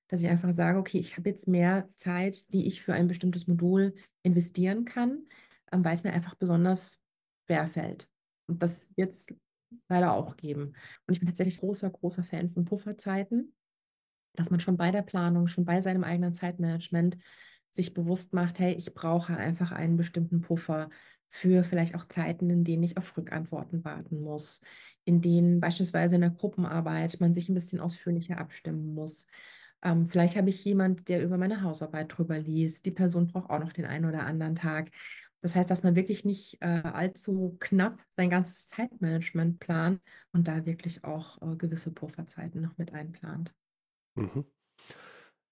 [0.08, 3.46] dass ich einfach sage, okay, ich habe jetzt mehr Zeit, die ich für ein bestimmtes
[3.46, 5.26] Modul investieren kann,
[5.72, 6.98] ähm, weil es mir einfach besonders
[7.46, 8.08] schwer fällt.
[8.46, 9.28] Und das wird es
[9.88, 10.74] leider auch geben.
[11.06, 13.54] Und ich bin tatsächlich großer, großer Fan von Pufferzeiten
[14.34, 17.16] dass man schon bei der Planung, schon bei seinem eigenen Zeitmanagement
[17.70, 20.90] sich bewusst macht, hey, ich brauche einfach einen bestimmten Puffer
[21.28, 24.60] für vielleicht auch Zeiten, in denen ich auf Rückantworten warten muss,
[25.04, 29.26] in denen beispielsweise in der Gruppenarbeit man sich ein bisschen ausführlicher abstimmen muss.
[29.82, 32.86] Ähm, vielleicht habe ich jemand, der über meine Hausarbeit drüber liest.
[32.86, 34.90] Die Person braucht auch noch den einen oder anderen Tag.
[35.40, 40.00] Das heißt, dass man wirklich nicht äh, allzu knapp sein ganzes Zeitmanagement plant
[40.32, 43.52] und da wirklich auch äh, gewisse Pufferzeiten noch mit einplant.
[44.14, 44.46] Mhm.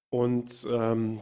[0.09, 1.21] Und ähm,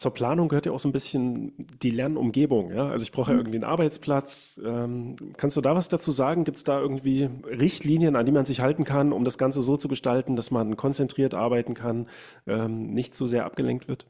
[0.00, 2.88] zur Planung gehört ja auch so ein bisschen die Lernumgebung, ja.
[2.88, 3.38] Also ich brauche ja Mhm.
[3.38, 4.60] irgendwie einen Arbeitsplatz.
[4.64, 6.44] Ähm, kannst du da was dazu sagen?
[6.44, 9.76] Gibt es da irgendwie Richtlinien, an die man sich halten kann, um das Ganze so
[9.76, 12.08] zu gestalten, dass man konzentriert arbeiten kann,
[12.46, 14.06] ähm, nicht zu sehr abgelenkt wird?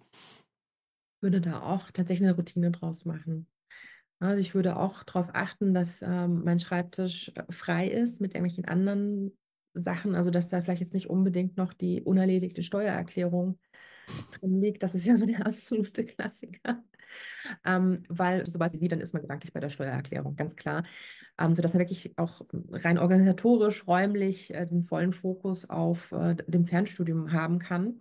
[1.21, 3.47] würde da auch tatsächlich eine Routine draus machen.
[4.21, 8.67] Also ich würde auch darauf achten, dass ähm, mein Schreibtisch äh, frei ist mit irgendwelchen
[8.67, 9.37] anderen
[9.75, 13.59] Sachen, also dass da vielleicht jetzt nicht unbedingt noch die unerledigte Steuererklärung
[14.33, 14.83] drin liegt.
[14.83, 16.83] Das ist ja so der absolute Klassiker.
[17.65, 20.85] Ähm, weil sobald sie, dann ist man gedanklich bei der Steuererklärung, ganz klar.
[21.39, 26.65] Ähm, sodass man wirklich auch rein organisatorisch, räumlich äh, den vollen Fokus auf äh, dem
[26.65, 27.95] Fernstudium haben kann.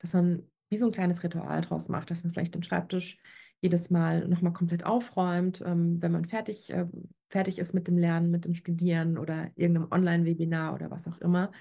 [0.00, 3.18] Dass man wie so ein kleines Ritual draus macht, dass man vielleicht den Schreibtisch
[3.60, 6.86] jedes Mal nochmal komplett aufräumt, ähm, wenn man fertig, äh,
[7.28, 11.52] fertig ist mit dem Lernen, mit dem Studieren oder irgendeinem Online-Webinar oder was auch immer.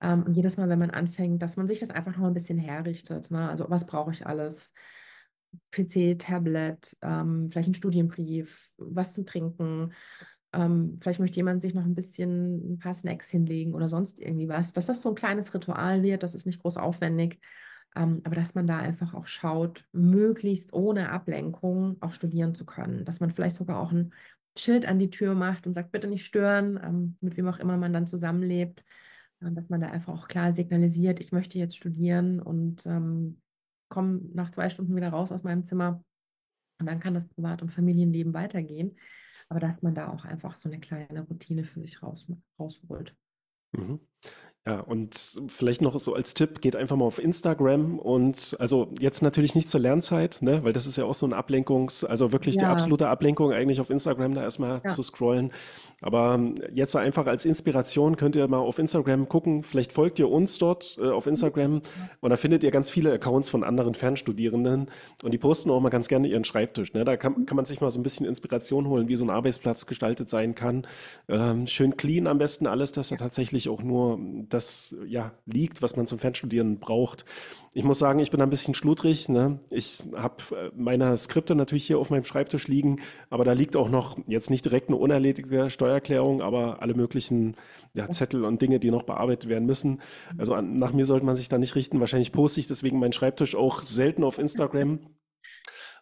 [0.00, 2.58] Ähm, und jedes Mal, wenn man anfängt, dass man sich das einfach noch ein bisschen
[2.58, 3.30] herrichtet.
[3.30, 3.48] Ne?
[3.48, 4.72] Also was brauche ich alles?
[5.72, 9.92] PC, Tablet, ähm, vielleicht ein Studienbrief, was zu trinken.
[10.52, 14.48] Ähm, vielleicht möchte jemand sich noch ein bisschen ein paar Snacks hinlegen oder sonst irgendwie
[14.48, 14.72] was.
[14.72, 17.40] Dass das so ein kleines Ritual wird, das ist nicht groß aufwendig.
[17.96, 23.04] Ähm, aber dass man da einfach auch schaut, möglichst ohne Ablenkung auch studieren zu können.
[23.04, 24.12] Dass man vielleicht sogar auch ein
[24.56, 27.76] Schild an die Tür macht und sagt, bitte nicht stören, ähm, mit wem auch immer
[27.76, 28.84] man dann zusammenlebt.
[29.40, 33.40] Dass man da einfach auch klar signalisiert, ich möchte jetzt studieren und ähm,
[33.88, 36.04] komme nach zwei Stunden wieder raus aus meinem Zimmer.
[36.78, 38.96] Und dann kann das Privat- und Familienleben weitergehen.
[39.48, 42.26] Aber dass man da auch einfach so eine kleine Routine für sich raus,
[42.58, 43.16] rausholt.
[43.72, 44.00] Mhm.
[44.66, 49.22] Ja, und vielleicht noch so als Tipp, geht einfach mal auf Instagram und also jetzt
[49.22, 52.58] natürlich nicht zur Lernzeit, ne, weil das ist ja auch so ein Ablenkungs-, also wirklich
[52.58, 55.50] die Ja, absolute Ablenkung, eigentlich auf Instagram da erstmal ja, zu scrollen.
[56.02, 60.28] Aber ähm, jetzt einfach als Inspiration könnt ihr mal auf Instagram gucken, vielleicht folgt ihr
[60.28, 61.80] uns dort äh, auf Instagram
[62.20, 64.90] und da findet ihr ganz viele Accounts von anderen Fernstudierenden
[65.22, 66.92] und die posten auch mal ganz gerne ihren Schreibtisch.
[66.92, 67.06] Ne?
[67.06, 69.86] Da kann, kann man sich mal so ein bisschen Inspiration holen, wie so ein Arbeitsplatz
[69.86, 70.86] gestaltet sein kann.
[71.28, 74.18] Ähm, schön clean am besten alles, dass da tatsächlich auch nur
[74.52, 77.24] das ja, liegt, was man zum Fernstudieren braucht.
[77.72, 79.28] Ich muss sagen, ich bin ein bisschen schludrig.
[79.28, 79.60] Ne?
[79.70, 84.18] Ich habe meine Skripte natürlich hier auf meinem Schreibtisch liegen, aber da liegt auch noch
[84.26, 87.56] jetzt nicht direkt eine unerledigte Steuererklärung, aber alle möglichen
[87.94, 90.00] ja, Zettel und Dinge, die noch bearbeitet werden müssen.
[90.36, 92.00] Also an, nach mir sollte man sich da nicht richten.
[92.00, 95.00] Wahrscheinlich poste ich deswegen meinen Schreibtisch auch selten auf Instagram.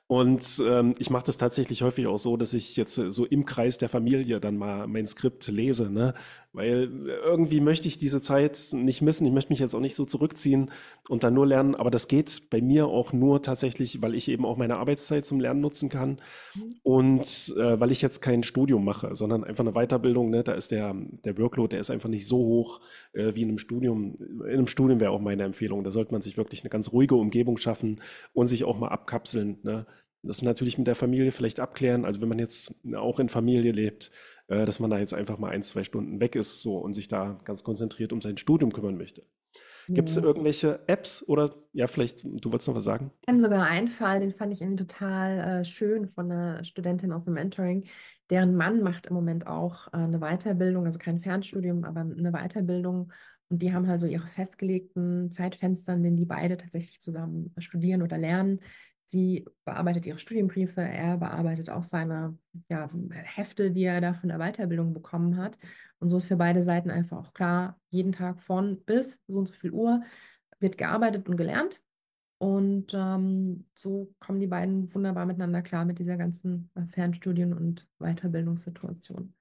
[0.08, 3.44] Und ähm, ich mache das tatsächlich häufig auch so, dass ich jetzt äh, so im
[3.44, 6.14] Kreis der Familie dann mal mein Skript lese, ne?
[6.54, 6.90] Weil
[7.22, 9.26] irgendwie möchte ich diese Zeit nicht missen.
[9.26, 10.70] Ich möchte mich jetzt auch nicht so zurückziehen
[11.10, 11.74] und dann nur lernen.
[11.74, 15.40] Aber das geht bei mir auch nur tatsächlich, weil ich eben auch meine Arbeitszeit zum
[15.40, 16.22] Lernen nutzen kann
[16.82, 20.30] und äh, weil ich jetzt kein Studium mache, sondern einfach eine Weiterbildung.
[20.30, 20.42] Ne?
[20.42, 22.80] Da ist der, der Workload, der ist einfach nicht so hoch
[23.12, 24.16] äh, wie in einem Studium.
[24.18, 25.84] In einem Studium wäre auch meine Empfehlung.
[25.84, 28.00] Da sollte man sich wirklich eine ganz ruhige Umgebung schaffen
[28.32, 29.58] und sich auch mal abkapseln.
[29.64, 29.86] Ne?
[30.22, 32.04] Das natürlich mit der Familie vielleicht abklären.
[32.04, 34.11] Also wenn man jetzt auch in Familie lebt,
[34.48, 37.09] äh, dass man da jetzt einfach mal ein, zwei Stunden weg ist so und sich
[37.09, 39.24] da ganz konzentriert um sein Studium kümmern möchte.
[39.88, 40.22] Gibt es ja.
[40.22, 43.11] irgendwelche Apps oder ja, vielleicht, du wolltest noch was sagen?
[43.20, 47.11] Ich kann sogar einen Fall, den fand ich irgendwie total äh, schön von einer Studentin
[47.11, 47.85] aus dem Mentoring.
[48.31, 53.12] Deren Mann macht im Moment auch äh, eine Weiterbildung, also kein Fernstudium, aber eine Weiterbildung.
[53.48, 58.02] Und die haben halt so ihre festgelegten Zeitfenster, in denen die beide tatsächlich zusammen studieren
[58.02, 58.61] oder lernen.
[59.10, 62.36] Sie bearbeitet ihre Studienbriefe, er bearbeitet auch seine
[62.68, 65.58] ja, Hefte, die er da von der Weiterbildung bekommen hat.
[65.98, 69.48] Und so ist für beide Seiten einfach auch klar, jeden Tag von bis so und
[69.48, 70.02] so viel Uhr
[70.60, 71.80] wird gearbeitet und gelernt.
[72.36, 79.32] Und ähm, so kommen die beiden wunderbar miteinander klar mit dieser ganzen Fernstudien- und Weiterbildungssituation.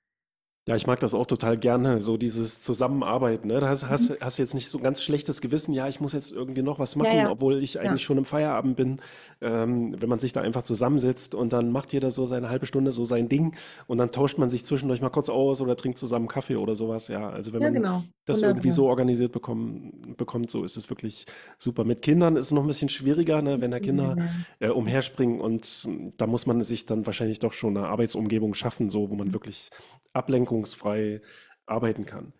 [0.67, 3.47] Ja, ich mag das auch total gerne, so dieses Zusammenarbeiten.
[3.47, 3.61] Ne?
[3.61, 3.89] Da hast, Mhm.
[3.89, 6.77] hast, hast jetzt nicht so ein ganz schlechtes Gewissen, ja, ich muss jetzt irgendwie noch
[6.77, 9.01] was Ja, machen, ja, obwohl ich ja, eigentlich schon im Feierabend bin.
[9.39, 12.91] Ähm, wenn man sich da einfach zusammensetzt und dann macht jeder so seine halbe Stunde
[12.91, 13.55] so sein Ding
[13.87, 17.07] und dann tauscht man sich zwischendurch mal kurz aus oder trinkt zusammen Kaffee oder sowas.
[17.07, 18.03] Ja, also wenn ja, man genau.
[18.27, 21.25] Das irgendwie so organisiert bekommen, bekommt, so ist es wirklich
[21.57, 21.83] super.
[21.85, 23.61] Mit Kindern ist es noch ein bisschen schwieriger, ne?
[23.61, 24.45] Wenn da Kinder Ja.
[24.59, 25.87] äh, umherspringen und
[26.17, 29.69] da muss man sich dann wahrscheinlich doch schon eine Arbeitsumgebung schaffen, so wo man wirklich
[30.13, 31.21] ablenkungsfrei
[31.65, 32.33] arbeiten kann.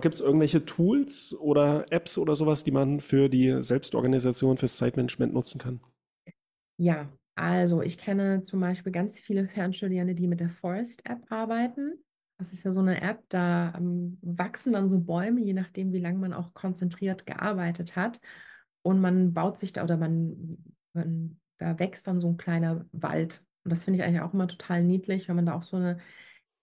[0.00, 5.32] Gibt es irgendwelche Tools oder Apps oder sowas, die man für die Selbstorganisation, fürs Zeitmanagement
[5.32, 5.80] nutzen kann?
[6.78, 12.03] Ja, also ich kenne zum Beispiel ganz viele Fernstudierende, die mit der Forest-App arbeiten.
[12.38, 16.00] Das ist ja so eine App, da ähm, wachsen dann so Bäume, je nachdem, wie
[16.00, 18.20] lange man auch konzentriert gearbeitet hat.
[18.82, 20.58] Und man baut sich da oder man,
[20.92, 23.44] man, da wächst dann so ein kleiner Wald.
[23.62, 25.98] Und das finde ich eigentlich auch immer total niedlich, wenn man da auch so eine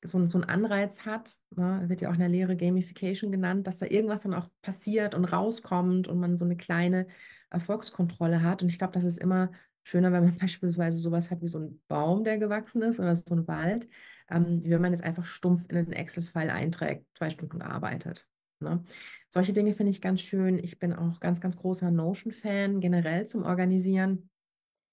[0.03, 3.77] so, so einen Anreiz hat, ne, wird ja auch in der Lehre Gamification genannt, dass
[3.77, 7.07] da irgendwas dann auch passiert und rauskommt und man so eine kleine
[7.49, 8.63] Erfolgskontrolle hat.
[8.63, 9.51] Und ich glaube, das ist immer
[9.84, 13.36] schöner, wenn man beispielsweise sowas hat wie so ein Baum, der gewachsen ist oder so
[13.36, 13.88] ein Wald,
[14.32, 18.28] ähm, wie wenn man jetzt einfach stumpf in einen Excel-File einträgt, zwei Stunden gearbeitet.
[18.60, 18.84] Ne?
[19.30, 20.58] Solche Dinge finde ich ganz schön.
[20.58, 24.30] Ich bin auch ganz, ganz großer Notion-Fan generell zum Organisieren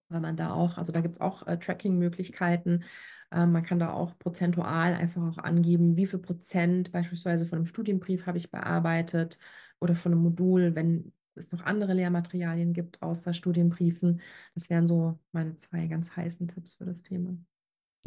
[0.09, 2.85] weil man da auch, also da gibt es auch äh, Tracking-Möglichkeiten.
[3.31, 7.67] Ähm, man kann da auch prozentual einfach auch angeben, wie viel Prozent beispielsweise von einem
[7.67, 9.39] Studienbrief habe ich bearbeitet
[9.81, 14.21] oder von einem Modul, wenn es noch andere Lehrmaterialien gibt außer Studienbriefen.
[14.55, 17.37] Das wären so meine zwei ganz heißen Tipps für das Thema.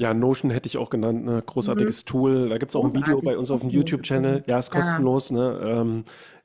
[0.02, 1.32] Ja, Notion hätte ich auch genannt, ne?
[1.34, 1.46] Mhm.
[1.46, 2.50] Großartiges Tool.
[2.50, 4.44] Da gibt es auch ein Video bei uns auf dem YouTube-Channel.
[4.48, 5.62] Ja, ist Ja, kostenlos, ne?
[5.64, 6.04] Ähm,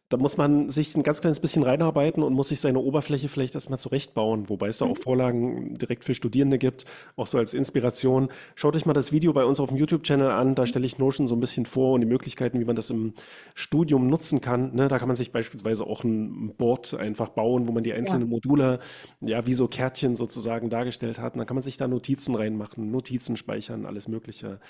[0.09, 3.55] da muss man sich ein ganz kleines bisschen reinarbeiten und muss sich seine Oberfläche vielleicht
[3.57, 5.03] erstmal zurechtbauen, wobei es da auch Mhm.
[5.03, 6.85] Vorlagen direkt für Studierende gibt,
[7.17, 8.29] auch so als Inspiration.
[8.55, 11.27] Schaut euch mal das Video bei uns auf dem YouTube-Channel an, da stelle ich Notion
[11.27, 13.15] so ein bisschen vor und die Möglichkeiten, wie man das im
[13.57, 14.75] Studium nutzen kann.
[14.77, 17.97] Ne, da kann man sich beispielsweise auch ein Board einfach bauen, wo man die Ja.
[17.97, 18.79] einzelnen Module,
[19.21, 21.35] ja, wie so Kärtchen sozusagen dargestellt hat.
[21.35, 24.61] Und dann kann man sich da Notizen reinmachen, Notizen speichern, alles Mögliche.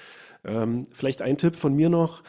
[0.45, 2.23] Ähm, vielleicht ein Tipp von mir noch,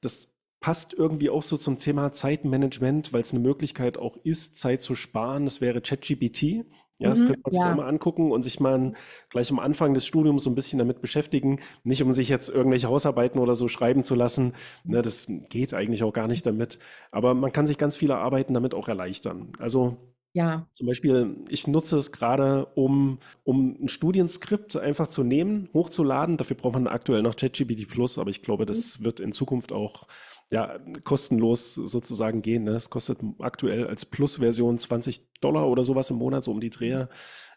[0.00, 0.28] das
[0.60, 4.94] passt irgendwie auch so zum Thema Zeitmanagement, weil es eine Möglichkeit auch ist, Zeit zu
[4.94, 5.44] sparen.
[5.44, 6.64] Das wäre ChatGPT.
[6.98, 7.26] Ja, das Mhm.
[7.26, 7.74] könnte man sich Ja.
[7.74, 8.94] mal angucken und sich mal
[9.28, 11.60] gleich am Anfang des Studiums so ein bisschen damit beschäftigen.
[11.84, 14.54] Nicht, um sich jetzt irgendwelche Hausarbeiten oder so schreiben zu lassen.
[14.86, 16.78] Ne, das geht eigentlich auch gar nicht damit.
[17.10, 19.50] Aber man kann sich ganz viele Arbeiten damit auch erleichtern.
[19.58, 19.98] Also
[20.34, 20.68] Ja.
[20.72, 26.36] zum Beispiel, ich nutze es gerade, um, um ein Studienskript einfach zu nehmen, hochzuladen.
[26.36, 28.66] Dafür braucht man aktuell noch ChatGPT Plus, aber ich glaube, Mhm.
[28.66, 30.06] das wird in Zukunft auch
[30.50, 32.64] ja, kostenlos sozusagen gehen.
[32.64, 32.72] Ne?
[32.72, 37.08] Es kostet aktuell als Plus-Version 20 Dollar oder sowas im Monat, so um die Dreher.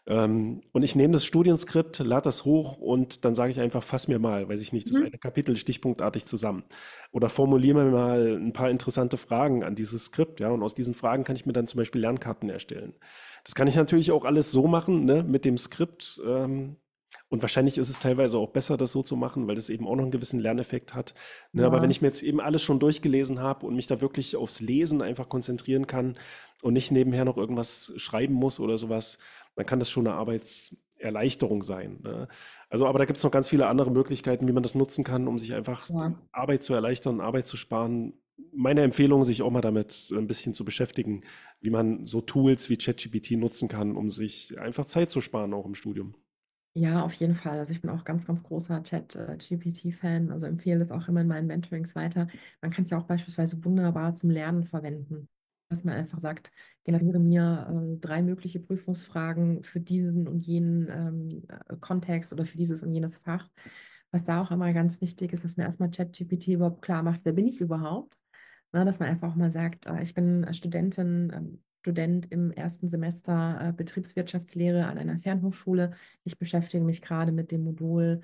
[0.06, 4.08] Ähm, und ich nehme das Studienskript, lade das hoch und dann sage ich einfach, fass
[4.08, 5.06] mir mal, weiß ich nicht, das Mhm.
[5.06, 6.64] eine Kapitel stichpunktartig zusammen.
[7.12, 10.94] Oder formuliere mir mal ein paar interessante Fragen an dieses Skript, ja, und aus diesen
[10.94, 12.94] Fragen kann ich mir dann zum Beispiel Lernkarten erstellen.
[13.44, 16.20] Das kann ich natürlich auch alles so machen, ne, mit dem Skript.
[16.26, 16.76] Ähm,
[17.30, 19.94] und wahrscheinlich ist es teilweise auch besser, das so zu machen, weil das eben auch
[19.96, 21.14] noch einen gewissen Lerneffekt hat.
[21.52, 21.90] Ne, aber wenn Ja.
[21.92, 25.28] ich mir jetzt eben alles schon durchgelesen habe und mich da wirklich aufs Lesen einfach
[25.28, 26.18] konzentrieren kann
[26.62, 29.18] und nicht nebenher noch irgendwas schreiben muss oder sowas,
[29.54, 32.00] dann kann das schon eine Arbeitserleichterung sein.
[32.02, 32.28] Ne?
[32.68, 35.26] Also, aber da gibt es noch ganz viele andere Möglichkeiten, wie man das nutzen kann,
[35.28, 36.14] um sich einfach Ja.
[36.32, 38.14] Arbeit zu erleichtern, Arbeit zu sparen.
[38.52, 41.22] Meine Empfehlung, sich auch mal damit ein bisschen zu beschäftigen,
[41.60, 45.66] wie man so Tools wie ChatGPT nutzen kann, um sich einfach Zeit zu sparen, auch
[45.66, 46.14] im Studium.
[46.74, 47.58] Ja, auf jeden Fall.
[47.58, 50.30] Also ich bin auch ganz, ganz großer Chat-GPT-Fan.
[50.30, 52.28] Also empfehle es auch immer in meinen Mentorings weiter.
[52.62, 55.28] Man kann es ja auch beispielsweise wunderbar zum Lernen verwenden.
[55.68, 56.52] Dass man einfach sagt,
[56.84, 62.56] generiere mir äh, drei mögliche Prüfungsfragen für diesen und jenen ähm, äh, Kontext oder für
[62.56, 63.48] dieses und jenes Fach.
[64.12, 67.32] Was da auch immer ganz wichtig ist, dass mir erstmal ChatGPT überhaupt klar macht, wer
[67.32, 68.18] bin ich überhaupt?
[68.72, 72.88] Na, dass man einfach auch mal sagt, äh, ich bin Studentin, ähm, Student im ersten
[72.88, 75.92] Semester äh, Betriebswirtschaftslehre an einer Fernhochschule.
[76.24, 78.20] Ich beschäftige mich gerade mit dem Modul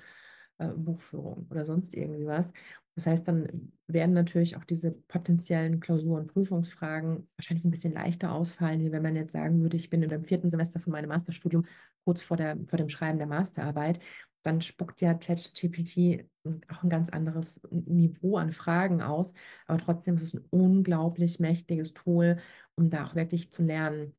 [0.59, 2.52] äh, Buchführung oder sonst irgendwie was.
[2.94, 8.80] Das heißt, dann werden natürlich auch diese potenziellen Klausuren, Prüfungsfragen wahrscheinlich ein bisschen leichter ausfallen,
[8.80, 11.66] wie wenn man jetzt sagen würde, ich bin in dem vierten Semester von meinem Masterstudium
[12.04, 14.00] kurz vor der, vor dem Schreiben der Masterarbeit.
[14.42, 16.24] Dann spuckt ja ChatGPT
[16.68, 19.34] auch ein ganz anderes Niveau an Fragen aus.
[19.66, 22.38] Aber trotzdem ist es ein unglaublich mächtiges Tool,
[22.77, 24.14] um da auch wirklich zu lernen.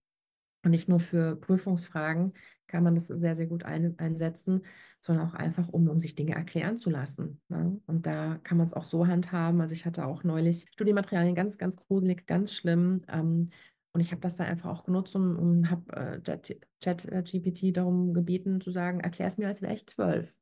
[0.63, 2.33] Und nicht nur für Prüfungsfragen
[2.67, 4.63] kann man das sehr, sehr gut ein, einsetzen,
[4.99, 7.39] sondern auch einfach, um, um sich Dinge erklären zu lassen.
[7.47, 7.79] Ne?
[7.85, 9.61] Und da kann man es auch so handhaben.
[9.61, 13.03] Also ich hatte auch neulich Studienmaterialien ganz, ganz gruselig, ganz schlimm.
[13.07, 13.51] Ähm,
[13.93, 16.39] und ich habe das da einfach auch genutzt und, und habe äh,
[16.83, 20.37] ChatGPT darum gebeten zu sagen, erklär es mir, als wäre ich zwölf.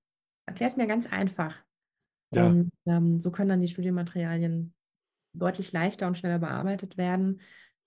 [0.47, 1.63] Erklär es mir ganz einfach.
[2.33, 4.73] Ja, Und ähm, so können dann die Studienmaterialien
[5.33, 7.41] deutlich leichter und schneller bearbeitet werden.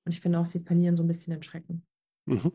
[0.08, 1.86] Und ich finde auch, sie verlieren so ein bisschen den Schrecken.
[2.26, 2.52] mhm.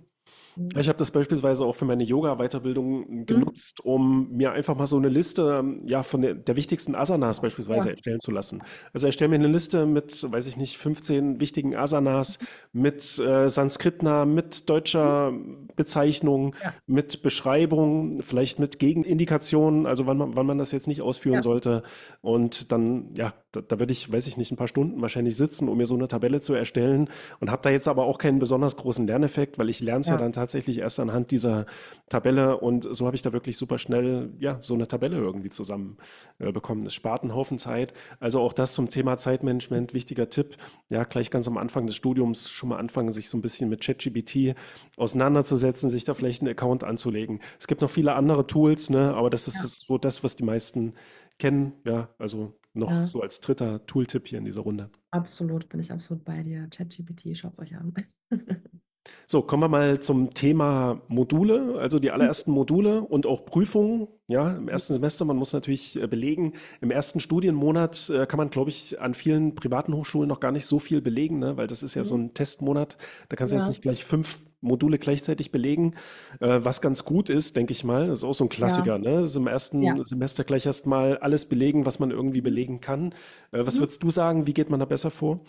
[0.56, 0.70] Mhm.
[0.78, 3.26] Ich habe das beispielsweise auch für meine Yoga-Weiterbildung Mhm.
[3.26, 7.42] genutzt, um mir einfach mal so eine Liste, ähm, ja, von der, der wichtigsten Asanas
[7.42, 7.92] beispielsweise Ja.
[7.94, 8.62] erstellen zu lassen.
[8.94, 12.40] Also erstelle mir eine Liste mit, weiß ich nicht, 15 wichtigen Asanas,
[12.72, 15.34] mit äh, Sanskritnamen, mit deutscher
[15.76, 16.74] Bezeichnung, Ja.
[16.88, 21.42] mit Beschreibung, vielleicht mit Gegenindikationen, also wann man, wann man das jetzt nicht ausführen Ja.
[21.42, 21.84] sollte.
[22.22, 25.68] Und dann, ja, da, da würde ich, weiß ich nicht, ein paar Stunden wahrscheinlich sitzen,
[25.70, 28.78] um mir so eine Tabelle zu erstellen und habe da jetzt aber auch keinen besonders
[28.78, 30.20] großen Lerneffekt, weil ich lerne es ja Ja.
[30.20, 30.43] dann tatsächlich
[30.78, 31.66] erst anhand dieser
[32.10, 35.98] Tabelle und so habe ich da wirklich super schnell, ja, so eine Tabelle irgendwie zusammen
[36.40, 36.86] äh, bekommen.
[36.86, 37.94] Es spart einen Haufen Zeit.
[38.20, 40.58] Also auch das zum Thema Zeitmanagement, wichtiger Tipp.
[40.92, 43.82] Ja, gleich ganz am Anfang des Studiums schon mal anfangen, sich so ein bisschen mit
[43.82, 44.56] ChatGPT
[44.98, 47.40] auseinanderzusetzen, sich da vielleicht einen Account anzulegen.
[47.60, 49.68] Es gibt noch viele andere Tools, ne, aber das ist Ja.
[49.68, 50.94] so das, was die meisten
[51.40, 51.74] kennen.
[51.86, 53.06] Ja, also noch Ja.
[53.06, 54.90] so als dritter Tooltip hier in dieser Runde.
[55.12, 56.68] Absolut, bin ich absolut bei dir.
[56.70, 57.94] ChatGPT, schaut es euch an.
[59.28, 64.08] So, kommen wir mal zum Thema Module, also die allerersten Module und auch Prüfungen.
[64.28, 66.54] Ja, im ersten Semester, man muss natürlich äh, belegen.
[66.82, 70.66] Im ersten Studienmonat äh, kann man, glaube ich, an vielen privaten Hochschulen noch gar nicht
[70.66, 71.58] so viel belegen, ne?
[71.58, 72.18] weil das ist ja so Mhm.
[72.18, 72.98] ein Testmonat.
[73.30, 75.96] Da kannst du jetzt Ja, nicht gleich fünf Module gleichzeitig belegen,
[76.40, 78.08] äh, was ganz gut ist, denke ich mal.
[78.08, 79.22] Das ist auch so ein ja, Klassiker, ne?
[79.22, 79.48] Das ist im
[79.80, 79.98] ja.
[79.98, 83.14] ersten Semester gleich erstmal alles belegen, was man irgendwie belegen kann.
[83.52, 83.82] Äh, was Mhm.
[83.82, 84.48] würdest du sagen?
[84.48, 85.42] Wie geht man da besser vor?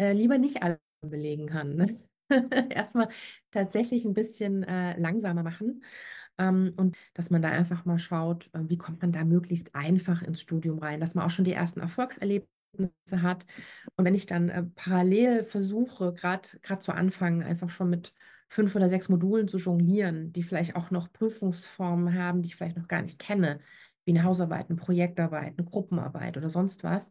[0.00, 1.74] Lieber nicht alles belegen kann.
[1.76, 1.98] Ne?
[2.70, 3.08] Erstmal
[3.50, 5.84] tatsächlich ein bisschen äh, langsamer machen.
[6.38, 10.22] Ähm, und dass man da einfach mal schaut, äh, wie kommt man da möglichst einfach
[10.22, 13.46] ins Studium rein, dass man auch schon die ersten Erfolgserlebnisse hat.
[13.96, 16.48] Und wenn ich dann äh, parallel versuche, gerade
[16.80, 18.14] zu Anfang, einfach schon mit
[18.48, 22.76] fünf oder sechs Modulen zu jonglieren, die vielleicht auch noch Prüfungsformen haben, die ich vielleicht
[22.76, 23.60] noch gar nicht kenne,
[24.04, 27.10] wie eine Hausarbeit, eine Projektarbeit, eine Gruppenarbeit oder sonst was,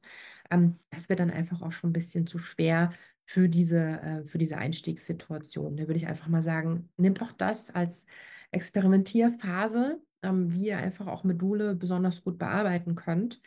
[0.52, 2.92] ähm, das wird dann einfach auch schon ein bisschen zu schwer
[3.26, 5.78] für diese, äh, für diese Einstiegssituation.
[5.78, 8.06] Da würde ich einfach mal sagen, nehmt doch das als
[8.52, 13.42] Experimentierphase, ähm, wie ihr einfach auch Module besonders gut bearbeiten könnt.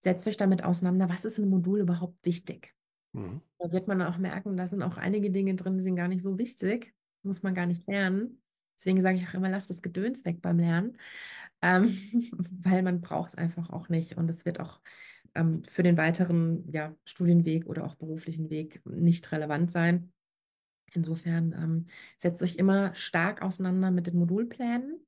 [0.00, 2.74] Setzt euch damit auseinander, was ist in einem Modul überhaupt wichtig.
[3.12, 3.40] Mhm.
[3.58, 6.22] Da wird man auch merken, da sind auch einige Dinge drin, die sind gar nicht
[6.22, 8.42] so wichtig, muss man gar nicht lernen.
[8.76, 10.98] Deswegen sage ich auch immer, lasst das Gedöns weg beim Lernen,
[11.62, 11.84] ähm,
[12.62, 14.80] weil man braucht es einfach auch nicht und es wird auch
[15.34, 20.12] ähm, für den weiteren ja, Studienweg oder auch beruflichen Weg nicht relevant sein.
[20.92, 25.04] Insofern ähm, setzt euch immer stark auseinander mit den Modulplänen,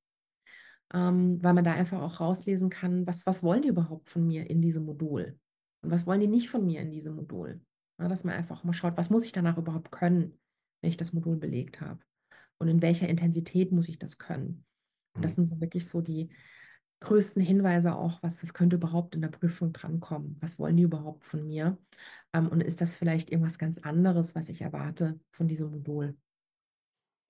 [0.93, 4.49] ähm, weil man da einfach auch rauslesen kann, was, was wollen die überhaupt von mir
[4.51, 5.39] in diesem Modul
[5.83, 7.61] und was wollen die nicht von mir in diesem Modul.
[8.01, 10.39] Ja, dass man einfach mal schaut, was muss ich danach überhaupt können,
[10.83, 12.01] wenn ich das Modul belegt habe
[12.59, 14.64] und in welcher Intensität muss ich das können.
[15.14, 15.37] Und das Mhm.
[15.37, 16.31] sind so wirklich so die
[17.01, 20.36] größten Hinweise auch, was das könnte überhaupt in der Prüfung drankommen.
[20.40, 21.78] Was wollen die überhaupt von mir?
[22.32, 26.16] Ähm, und ist das vielleicht irgendwas ganz anderes, was ich erwarte von diesem Modul?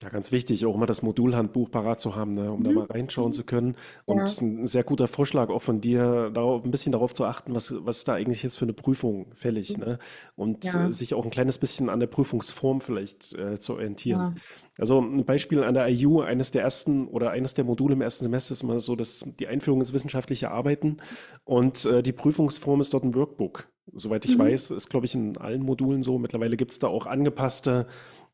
[0.02, 2.74] Ja, ganz wichtig, auch immer das Modulhandbuch parat zu haben, ne, um da Mhm.
[2.74, 3.32] mal reinschauen Mhm.
[3.32, 3.76] zu können.
[4.08, 7.54] Ja, Und ein sehr guter Vorschlag auch von dir, darauf, ein bisschen darauf zu achten,
[7.54, 9.98] was, was ist da eigentlich jetzt für eine Prüfung fällig, ne?
[10.34, 14.28] Und äh, ja, sich auch ein kleines bisschen an der Prüfungsform vielleicht äh, zu orientieren.
[14.28, 14.40] ja.
[14.78, 18.24] Also ein Beispiel an der IU, eines der ersten oder eines der Module im ersten
[18.24, 20.98] Semester ist immer so, dass die Einführung ins wissenschaftliche Arbeiten
[21.44, 23.68] und äh, die Prüfungsform ist dort ein Workbook.
[23.94, 24.38] Soweit ich Mhm.
[24.38, 26.18] weiß, ist, glaube ich, in allen Modulen so.
[26.18, 27.86] Mittlerweile gibt es da auch angepasste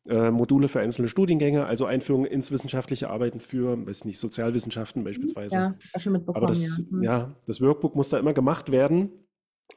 [0.07, 5.55] äh, Module für einzelne Studiengänge, also Einführung ins wissenschaftliche Arbeiten für, weiß nicht, Sozialwissenschaften beispielsweise.
[5.55, 6.49] Ja, auch schon Aber mitbekommen, ja.
[6.49, 7.03] das, Mhm.
[7.03, 9.11] ja, das Workbook muss da immer gemacht werden.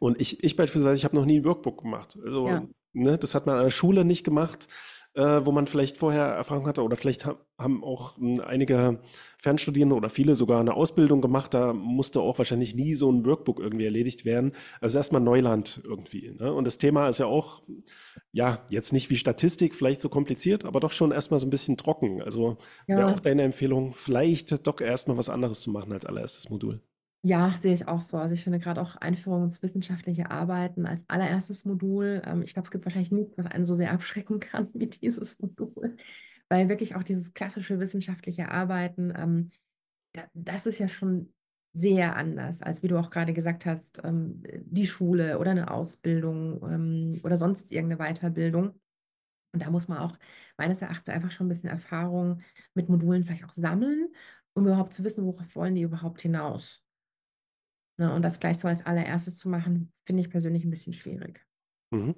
[0.01, 2.19] Und ich, ich beispielsweise, ich habe noch nie ein Workbook gemacht.
[2.25, 2.63] Also, Ja,
[2.93, 4.69] ne, das hat man an der Schule nicht gemacht,
[5.17, 6.83] wo man vielleicht vorher Erfahrung hatte.
[6.83, 9.01] Oder vielleicht ha haben auch mh, einige
[9.39, 11.55] Fernstudierende oder viele sogar eine Ausbildung gemacht.
[11.55, 14.53] Da musste auch wahrscheinlich nie so ein Workbook irgendwie erledigt werden.
[14.81, 16.37] Also erstmal Neuland irgendwie.
[16.39, 16.53] Ne?
[16.53, 17.63] Und das Thema ist ja auch,
[18.33, 21.79] ja, jetzt nicht wie Statistik, vielleicht so kompliziert, aber doch schon erstmal so ein bisschen
[21.79, 22.21] trocken.
[22.21, 26.51] Also wäre auch ja, deine Empfehlung, vielleicht doch erstmal was anderes zu machen als allererstes
[26.51, 26.83] Modul.
[27.23, 28.19] Ja, sehe ich auch so.
[28.19, 32.23] Also ich finde gerade auch Einführung ins wissenschaftliche Arbeiten als allererstes Modul.
[32.25, 35.41] Ähm, ich glaube, es gibt wahrscheinlich nichts, was einen so sehr abschrecken kann wie dieses
[35.41, 35.97] Modul,
[36.49, 39.51] weil wirklich auch dieses klassische wissenschaftliche Arbeiten, ähm,
[40.13, 41.33] da, das ist ja schon
[41.73, 46.63] sehr anders, als wie du auch gerade gesagt hast, ähm, die Schule oder eine Ausbildung
[46.63, 48.81] ähm, oder sonst irgendeine Weiterbildung.
[49.53, 50.17] Und da muss man auch
[50.57, 52.43] meines Erachtens einfach schon ein bisschen Erfahrung
[52.75, 54.09] mit Modulen vielleicht auch sammeln,
[54.55, 56.86] um überhaupt zu wissen, worauf wollen die überhaupt hinaus.
[57.99, 58.13] Ne?
[58.13, 61.46] Und das gleich so als allererstes zu machen, finde ich persönlich ein bisschen schwierig.
[61.93, 62.17] Mhm.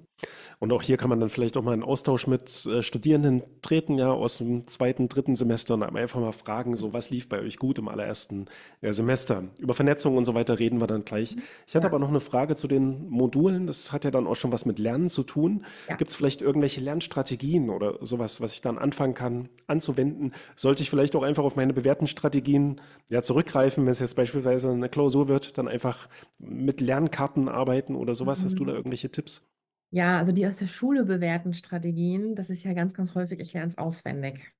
[0.59, 3.97] Und auch hier kann man dann vielleicht auch mal in Austausch mit äh, Studierenden treten,
[3.99, 7.57] ja, aus dem zweiten, dritten Semester und einfach mal fragen, so was lief bei euch
[7.57, 8.47] gut im allerersten
[8.81, 9.43] äh, Semester.
[9.59, 11.37] Über Vernetzung und so weiter reden wir dann gleich.
[11.67, 13.67] Ich hatte Ja, aber noch eine Frage zu den Modulen.
[13.67, 15.65] Das hat ja dann auch schon was mit Lernen zu tun.
[15.87, 15.95] ja.
[15.95, 20.33] Gibt es vielleicht irgendwelche Lernstrategien oder sowas, was ich dann anfangen kann anzuwenden?
[20.55, 24.71] Sollte ich vielleicht auch einfach auf meine bewährten Strategien ja, zurückgreifen, wenn es jetzt beispielsweise
[24.71, 26.09] eine Klausur wird, dann einfach
[26.39, 28.43] mit Lernkarten arbeiten oder sowas?
[28.43, 28.77] Hast du da Mhm.
[28.77, 29.45] irgendwelche Tipps?
[29.91, 33.53] Ja, also die aus der Schule bewährten Strategien, das ist ja ganz, ganz häufig, ich
[33.53, 34.53] lerne es auswendig.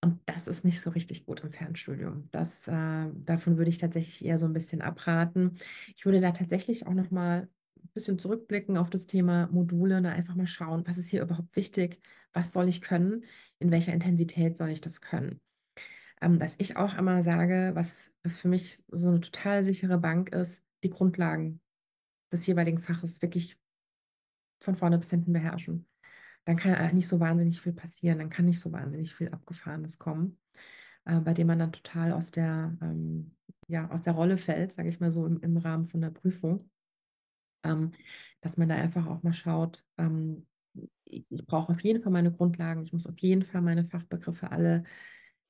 [0.00, 2.28] Und das ist nicht so richtig gut im Fernstudium.
[2.30, 2.72] Das, äh,
[3.14, 5.58] davon würde ich tatsächlich eher so ein bisschen abraten.
[5.96, 10.10] Ich würde da tatsächlich auch noch mal ein bisschen zurückblicken auf das Thema Module, da
[10.10, 12.00] einfach mal schauen, was ist hier überhaupt wichtig,
[12.32, 13.24] was soll ich können,
[13.58, 15.40] in welcher Intensität soll ich das können.
[16.20, 20.30] Ähm, was ich auch immer sage, was, was für mich so eine total sichere Bank
[20.30, 21.60] ist, die Grundlagen
[22.32, 23.58] des jeweiligen Faches wirklich
[24.60, 25.86] von vorne bis hinten beherrschen.
[26.44, 29.98] Dann kann eigentlich nicht so wahnsinnig viel passieren, dann kann nicht so wahnsinnig viel Abgefahrenes
[29.98, 30.38] kommen,
[31.04, 33.36] äh, bei dem man dann total aus der, ähm,
[33.68, 36.70] ja, aus der Rolle fällt, sage ich mal so im, im Rahmen von der Prüfung.
[37.64, 37.92] Ähm,
[38.40, 40.46] dass man da einfach auch mal schaut, ähm,
[41.04, 44.84] ich brauche auf jeden Fall meine Grundlagen, ich muss auf jeden Fall meine Fachbegriffe alle,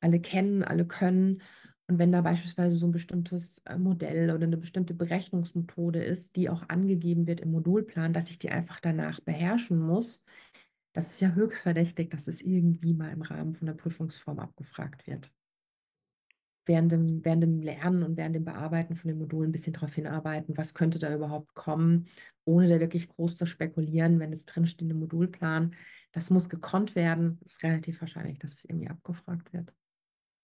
[0.01, 1.43] alle kennen, alle können.
[1.89, 6.51] Und wenn da beispielsweise so ein bestimmtes äh, Modell oder eine bestimmte Berechnungsmethode ist, die
[6.51, 10.23] auch angegeben wird im Modulplan, dass ich die einfach danach beherrschen muss,
[10.93, 15.07] das ist ja höchst verdächtig, dass es irgendwie mal im Rahmen von der Prüfungsform abgefragt
[15.07, 15.33] wird.
[16.67, 19.95] Während dem, während dem Lernen und während dem Bearbeiten von den Modulen ein bisschen darauf
[19.95, 22.07] hinarbeiten, was könnte da überhaupt kommen,
[22.45, 25.75] ohne da wirklich groß zu spekulieren, wenn es drinsteht im Modulplan.
[26.13, 27.39] Das muss gekonnt werden.
[27.45, 29.73] Ist relativ wahrscheinlich, dass es irgendwie abgefragt wird.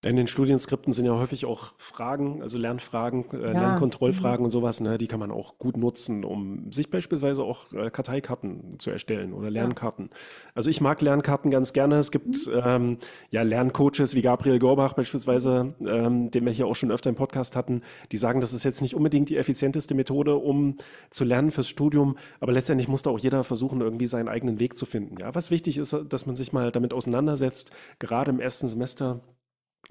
[0.05, 3.55] In den Studienskripten sind ja häufig auch Fragen, also Lernfragen, äh, Ja, mhm.
[3.55, 4.99] Lernkontrollfragen und sowas, ne?
[4.99, 9.47] Die kann man auch gut nutzen, um sich beispielsweise auch äh, Karteikarten zu erstellen oder
[9.47, 10.11] ja, Lernkarten.
[10.55, 11.97] Also ich mag Lernkarten ganz gerne.
[11.97, 12.63] Es gibt mhm.
[12.65, 12.99] ähm,
[13.31, 17.57] ja Lerncoaches wie Gabriel Gorbach beispielsweise, ähm, den wir hier auch schon öfter im Podcast
[17.57, 17.83] hatten,
[18.13, 20.77] die sagen, das ist jetzt nicht unbedingt die effizienteste Methode, um
[21.11, 24.77] zu lernen fürs Studium, aber letztendlich muss da auch jeder versuchen, irgendwie seinen eigenen Weg
[24.77, 25.17] zu finden.
[25.21, 29.21] Ja, was wichtig ist, dass man sich mal damit auseinandersetzt, gerade im ersten Semester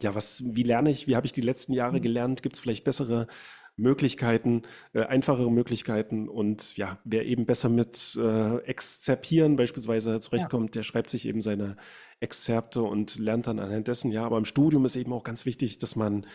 [0.01, 2.01] ja, was, wie lerne ich, wie habe ich die letzten Jahre Mhm.
[2.01, 2.43] gelernt?
[2.43, 3.27] Gibt es vielleicht bessere
[3.75, 4.63] Möglichkeiten,
[4.93, 6.29] äh, einfachere Möglichkeiten?
[6.29, 11.41] Und ja, wer eben besser mit äh, Exzerpieren beispielsweise ja, zurechtkommt, der schreibt sich eben
[11.41, 11.77] seine
[12.19, 14.11] Exzerpte und lernt dann anhand dessen.
[14.11, 16.25] Ja, aber im Studium ist eben auch ganz wichtig, dass man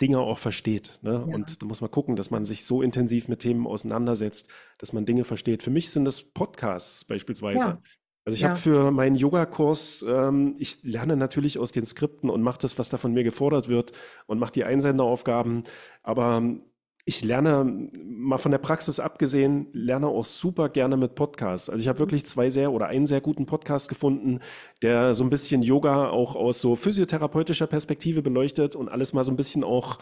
[0.00, 0.98] Dinge auch versteht.
[1.02, 1.26] Ne?
[1.26, 4.92] ja, Und da muss man gucken, dass man sich so intensiv mit Themen auseinandersetzt, dass
[4.92, 5.62] man Dinge versteht.
[5.62, 7.58] Für mich sind das Podcasts beispielsweise.
[7.58, 7.82] ja,
[8.26, 12.42] Also ich habe ja, für meinen Yogakurs, ähm, ich lerne natürlich aus den Skripten und
[12.42, 13.92] mache das, was da von mir gefordert wird
[14.26, 15.62] und mache die Einsenderaufgaben.
[16.02, 16.62] Aber ähm,
[17.04, 21.70] ich lerne, mal von der Praxis abgesehen, lerne auch super gerne mit Podcasts.
[21.70, 24.40] Also ich habe wirklich zwei sehr oder einen sehr guten Podcast gefunden,
[24.82, 29.30] der so ein bisschen Yoga auch aus so physiotherapeutischer Perspektive beleuchtet und alles mal so
[29.30, 30.00] ein bisschen auch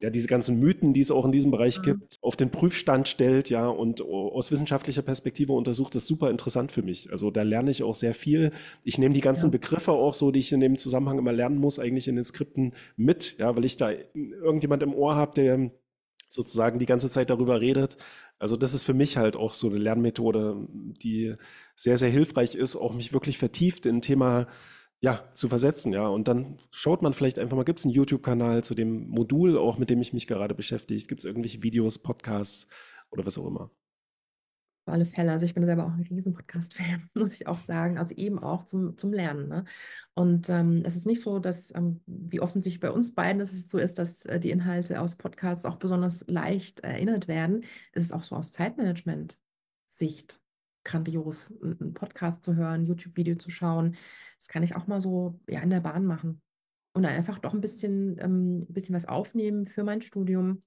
[0.00, 1.82] ja, diese ganzen Mythen, die es auch in diesem Bereich Mhm.
[1.82, 6.70] gibt, auf den Prüfstand stellt, ja, und aus wissenschaftlicher Perspektive untersucht, das ist super interessant
[6.72, 7.10] für mich.
[7.10, 8.50] Also da lerne ich auch sehr viel.
[8.84, 11.58] Ich nehme die ganzen ja, Begriffe auch so, die ich in dem Zusammenhang immer lernen
[11.58, 15.70] muss, eigentlich in den Skripten mit, ja, weil ich da irgendjemand im Ohr habe, der
[16.28, 17.96] sozusagen die ganze Zeit darüber redet.
[18.38, 20.66] Also das ist für mich halt auch so eine Lernmethode,
[21.02, 21.34] die
[21.74, 24.46] sehr, sehr hilfreich ist, auch mich wirklich vertieft in ein Thema
[25.06, 26.08] ja, zu versetzen, ja.
[26.08, 29.78] Und dann schaut man vielleicht einfach mal, gibt es einen YouTube-Kanal zu dem Modul, auch
[29.78, 31.06] mit dem ich mich gerade beschäftige?
[31.06, 32.66] Gibt es irgendwelche Videos, Podcasts
[33.12, 33.70] oder was auch immer?
[34.86, 35.30] auf alle Fälle.
[35.30, 37.98] Also ich bin selber auch ein riesen Podcast-Fan, muss ich auch sagen.
[37.98, 39.48] Also eben auch zum, zum Lernen.
[39.48, 39.64] Ne?
[40.14, 43.78] Und ähm, es ist nicht so, dass, ähm, wie offensichtlich bei uns beiden es so
[43.78, 47.64] ist, dass äh, die Inhalte aus Podcasts auch besonders leicht erinnert werden.
[47.92, 50.40] Es ist auch so aus Zeitmanagement-Sicht
[50.84, 53.96] grandios, einen Podcast zu hören, YouTube-Video zu schauen.
[54.38, 56.40] Das kann ich auch mal so ja, in der Bahn machen.
[56.94, 60.62] Und dann einfach doch ein bisschen, ähm, ein bisschen was aufnehmen für mein Studium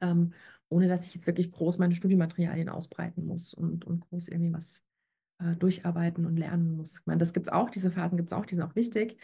[0.00, 0.32] ähm,
[0.68, 4.82] ohne dass ich jetzt wirklich groß meine Studienmaterialien ausbreiten muss und, und groß irgendwie was
[5.38, 7.00] äh, durcharbeiten und lernen muss.
[7.00, 9.18] Ich meine, das gibt es auch, diese Phasen gibt es auch, die sind auch wichtig.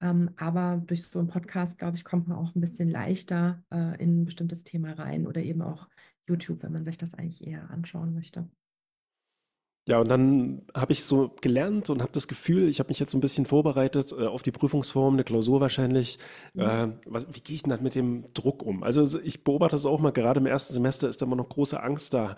[0.00, 4.02] Ähm, aber durch so einen Podcast, glaube ich, kommt man auch ein bisschen leichter äh,
[4.02, 5.88] in ein bestimmtes Thema rein oder eben auch
[6.26, 8.48] YouTube, wenn man sich das eigentlich eher anschauen möchte.
[9.86, 13.12] Ja, und dann habe ich so gelernt und habe das Gefühl, ich habe mich jetzt
[13.12, 16.18] so ein bisschen vorbereitet äh, auf die Prüfungsform, eine Klausur wahrscheinlich.
[16.54, 16.62] Mhm.
[16.62, 18.82] Äh, was, wie gehe ich denn dann mit dem Druck um?
[18.82, 21.50] Also so- ich beobachte das auch mal, gerade im ersten Semester ist da immer noch
[21.50, 22.34] große Angst da.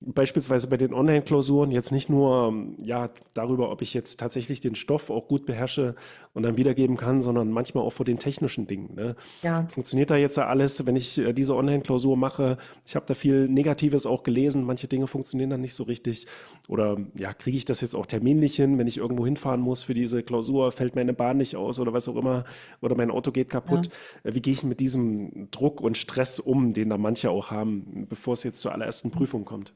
[0.00, 4.76] Beispielsweise bei den Online-Klausuren jetzt nicht nur ähm, ja, darüber, ob ich jetzt tatsächlich den
[4.76, 5.96] Stoff auch gut beherrsche
[6.34, 8.94] und dann wiedergeben kann, sondern manchmal auch vor den technischen Dingen.
[8.94, 9.16] Ne?
[9.42, 12.58] Ja, Funktioniert da jetzt alles, wenn ich äh, diese Online-Klausur mache?
[12.86, 16.28] Ich habe da viel Negatives auch gelesen, manche Dinge funktionieren dann nicht so richtig.
[16.68, 19.94] Oder ja, kriege ich das jetzt auch terminlich hin, wenn ich irgendwo hinfahren muss für
[19.94, 22.44] diese Klausur, fällt meine Bahn nicht aus oder was auch immer,
[22.80, 23.86] oder mein Auto geht kaputt.
[24.22, 24.30] ja.
[24.30, 28.06] Äh, Wie gehe ich mit diesem Druck und Stress um, den da manche auch haben,
[28.08, 29.74] bevor es jetzt zur allerersten Prüfung kommt?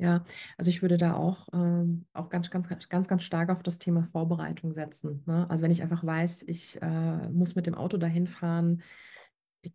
[0.00, 0.22] Ja,
[0.56, 3.80] also ich würde da auch, ähm, auch ganz, ganz, ganz, ganz, ganz stark auf das
[3.80, 5.24] Thema Vorbereitung setzen.
[5.26, 5.48] Ne?
[5.50, 8.82] Also wenn ich einfach weiß, ich äh, muss mit dem Auto dahin fahren,
[9.62, 9.72] ich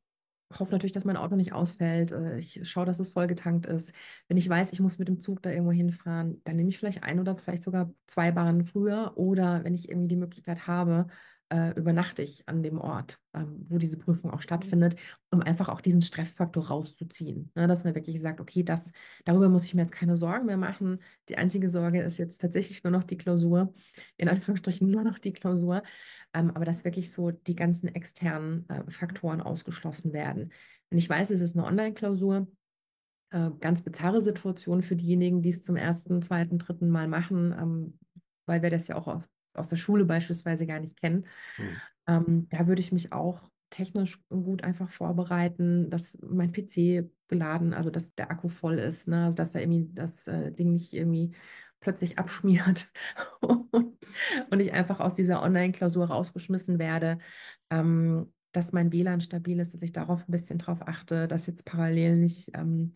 [0.59, 2.11] hoffe natürlich, dass mein Auto nicht ausfällt.
[2.13, 3.93] äh, Ich schaue, dass es vollgetankt ist.
[4.28, 7.03] Wenn ich weiß, ich muss mit dem Zug da irgendwo hinfahren, dann nehme ich vielleicht
[7.03, 9.13] ein oder vielleicht sogar zwei Bahnen früher.
[9.17, 11.07] Oder wenn ich irgendwie die Möglichkeit habe,
[11.54, 14.95] äh, übernachte ich an dem Ort, ähm, wo diese Prüfung auch stattfindet,
[15.30, 17.51] um einfach auch diesen Stressfaktor rauszuziehen.
[17.54, 17.68] Ne?
[17.68, 18.91] Dass man wirklich sagt, okay, das,
[19.24, 20.99] darüber muss ich mir jetzt keine Sorgen mehr machen.
[21.30, 23.72] Die einzige Sorge ist jetzt tatsächlich nur noch die Klausur,
[24.18, 25.84] in Anführungsstrichen nur noch die Klausur.
[26.34, 30.51] Ähm, aber dass wirklich so die ganzen externen äh, Faktoren ausgeschlossen werden.
[30.89, 32.47] Wenn ich weiß, es ist eine Online-Klausur,
[33.30, 37.99] äh, ganz bizarre Situation für diejenigen, die es zum ersten, zweiten, dritten Mal machen, ähm,
[38.47, 39.08] weil wir das ja auch
[39.54, 41.24] aus, der Schule beispielsweise gar nicht kennen.
[41.56, 41.68] Hm.
[42.08, 47.89] Ähm, da würde ich mich auch technisch gut einfach vorbereiten, dass mein PC geladen, also
[47.89, 49.26] dass der Akku voll ist, ne?
[49.26, 51.32] Also dass da irgendwie das äh, Ding nicht irgendwie
[51.80, 52.91] plötzlich abschmiert
[53.41, 53.97] und,
[54.49, 57.18] und ich einfach aus dieser Online-Klausur rausgeschmissen werde.
[57.70, 61.66] Ähm, dass mein WLAN stabil ist, dass ich darauf ein bisschen drauf achte, dass jetzt
[61.66, 62.93] parallel nicht ähm,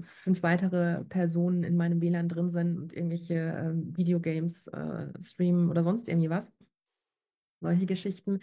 [0.00, 5.82] fünf weitere Personen in meinem WLAN drin sind und irgendwelche ähm, Videogames äh, streamen oder
[5.82, 6.52] sonst irgendwie was
[7.64, 8.40] solche Geschichten.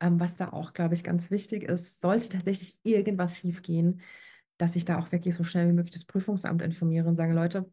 [0.00, 4.02] Ähm, was da auch, glaube ich, ganz wichtig ist, sollte tatsächlich irgendwas schiefgehen,
[4.58, 7.70] dass ich da auch wirklich so schnell wie möglich das Prüfungsamt informiere und sage, Leute,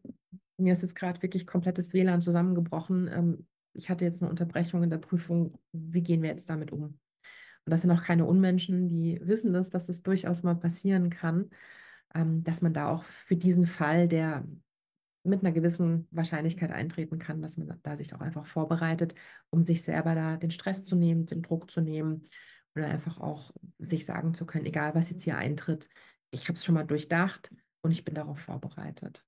[0.56, 3.08] mir ist jetzt gerade wirklich komplettes WLAN zusammengebrochen.
[3.08, 5.58] Ähm, ich hatte jetzt eine Unterbrechung in der Prüfung.
[5.72, 6.82] Wie gehen wir jetzt damit um?
[7.64, 11.50] Und das sind auch keine Unmenschen, die wissen das, dass es durchaus mal passieren kann,
[12.14, 14.44] dass man da auch für diesen Fall, der
[15.24, 19.14] mit einer gewissen Wahrscheinlichkeit eintreten kann, dass man da sich auch einfach vorbereitet,
[19.50, 22.28] um sich selber da den Stress zu nehmen, den Druck zu nehmen
[22.74, 25.88] oder einfach auch sich sagen zu können, egal was jetzt hier eintritt,
[26.30, 29.24] ich habe es schon mal durchdacht und ich bin darauf vorbereitet.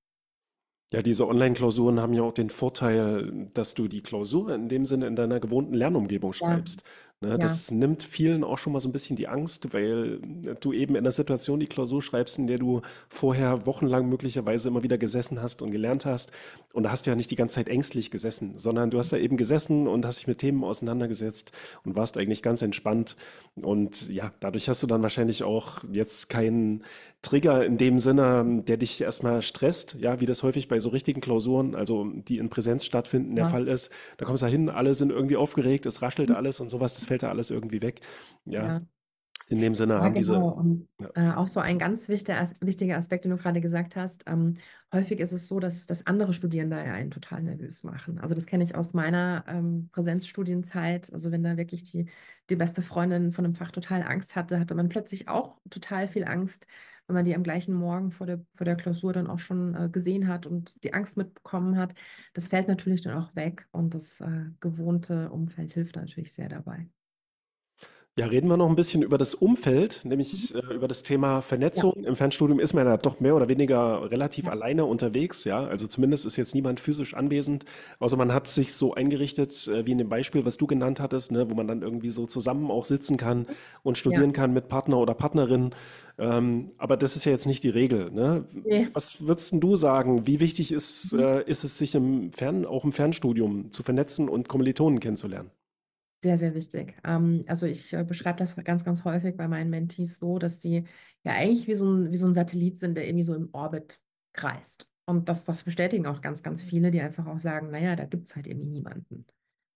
[0.91, 5.07] Ja, diese Online-Klausuren haben ja auch den Vorteil, dass du die Klausur in dem Sinne
[5.07, 6.83] in deiner gewohnten Lernumgebung Ja, schreibst.
[7.21, 10.19] Ne, ja, das nimmt vielen auch schon mal so ein bisschen die Angst, weil
[10.59, 14.83] du eben in der Situation die Klausur schreibst, in der du vorher wochenlang möglicherweise immer
[14.83, 16.31] wieder gesessen hast und gelernt hast.
[16.75, 19.17] Und da hast du ja nicht die ganze Zeit ängstlich gesessen, sondern du hast da
[19.17, 21.53] eben gesessen und hast dich mit Themen auseinandergesetzt
[21.85, 23.15] und warst eigentlich ganz entspannt.
[23.55, 26.83] Und ja, dadurch hast du dann wahrscheinlich auch jetzt keinen
[27.21, 31.21] Trigger in dem Sinne, der dich erstmal stresst, ja, wie das häufig bei so richtigen
[31.21, 33.49] Klausuren, also die in Präsenz stattfinden, der ja.
[33.49, 33.91] Fall ist.
[34.17, 37.05] Da kommst du da hin, alle sind irgendwie aufgeregt, es raschelt alles und sowas, das
[37.05, 38.01] fällt da alles irgendwie weg.
[38.45, 38.81] Ja, Ja.
[39.49, 40.49] in dem Sinne Ja, haben diese, genau.
[40.49, 44.25] Und ja, äh, auch so ein ganz wichtiger, wichtiger Aspekt, den du gerade gesagt hast.
[44.27, 44.55] Ähm,
[44.93, 48.19] häufig ist es so, dass, dass andere Studierende einen total nervös machen.
[48.19, 51.11] Also das kenne ich aus meiner ähm, Präsenzstudienzeit.
[51.13, 52.07] Also wenn da wirklich die,
[52.49, 56.25] die beste Freundin von einem Fach total Angst hatte, hatte man plötzlich auch total viel
[56.25, 56.67] Angst,
[57.07, 59.89] wenn man die am gleichen Morgen vor der, vor der Klausur dann auch schon äh,
[59.89, 61.93] gesehen hat und die Angst mitbekommen hat.
[62.33, 66.87] Das fällt natürlich dann auch weg und das äh, gewohnte Umfeld hilft natürlich sehr dabei.
[68.17, 70.09] Ja, reden wir noch ein bisschen über das Umfeld, Mhm.
[70.09, 72.05] nämlich äh, über das Thema Ja, Vernetzung.
[72.05, 75.65] Im Fernstudium ist man ja doch mehr oder weniger relativ ja, alleine unterwegs, ja.
[75.65, 77.65] Also zumindest ist jetzt niemand physisch anwesend,
[77.99, 81.33] außer man hat sich so eingerichtet, äh, wie in dem Beispiel, was du genannt hattest,
[81.33, 83.47] ne, wo man dann irgendwie so zusammen auch sitzen kann
[83.83, 83.99] und ja.
[83.99, 85.71] studieren kann mit Partner oder Partnerin.
[86.17, 88.45] Ähm, aber das ist ja jetzt nicht die Regel, ne?
[88.63, 88.87] Nee.
[88.93, 90.25] Was würdest denn du sagen?
[90.25, 91.19] Wie wichtig ist, Mhm.
[91.19, 95.51] äh, ist es, sich im Fern, auch im Fernstudium zu vernetzen und Kommilitonen kennenzulernen?
[96.25, 96.95] Sehr, sehr wichtig.
[97.03, 100.85] Ähm, also ich äh, beschreibe das ganz, ganz häufig bei meinen Mentees so, dass sie
[101.23, 103.99] ja eigentlich wie so ein, wie so ein Satellit sind, der irgendwie so im Orbit
[104.33, 104.87] kreist.
[105.05, 108.25] Und das, das bestätigen auch ganz, ganz viele, die einfach auch sagen, naja, da gibt
[108.25, 109.27] es halt irgendwie niemanden,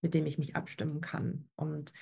[0.02, 1.48] mit dem ich mich abstimmen kann.
[1.54, 1.92] Und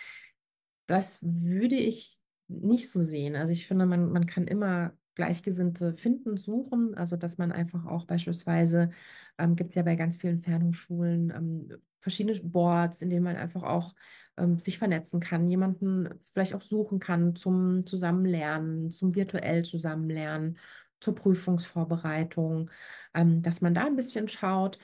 [0.86, 3.36] das würde ich nicht so sehen.
[3.36, 6.94] Also ich finde, man, man kann immer Gleichgesinnte finden, suchen.
[6.94, 8.92] Also dass man einfach auch beispielsweise,
[9.38, 13.62] ähm, gibt es ja bei ganz vielen Fernhochschulen ähm, verschiedene Boards, in denen man einfach
[13.62, 13.94] auch
[14.36, 20.58] ähm, sich vernetzen kann, jemanden vielleicht auch suchen kann zum Zusammenlernen, zum virtuell Zusammenlernen,
[21.00, 22.70] zur Prüfungsvorbereitung,
[23.14, 24.78] ähm, dass man da ein bisschen schaut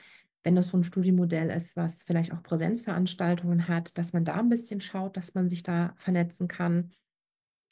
[0.45, 4.51] wenn das so ein Studienmodell ist, was vielleicht auch Präsenzveranstaltungen hat, dass man da ein
[4.51, 6.93] bisschen schaut, dass man sich da vernetzen kann.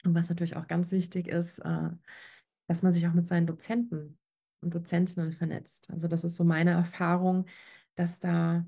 [0.03, 1.89] Und was natürlich auch ganz wichtig ist, äh,
[2.67, 4.17] dass man sich auch mit seinen Dozenten
[4.63, 5.89] und Dozentinnen vernetzt.
[5.91, 7.45] Also das ist so meine Erfahrung,
[7.95, 8.65] dass da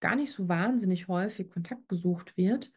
[0.00, 2.72] gar nicht so wahnsinnig häufig Kontakt gesucht wird.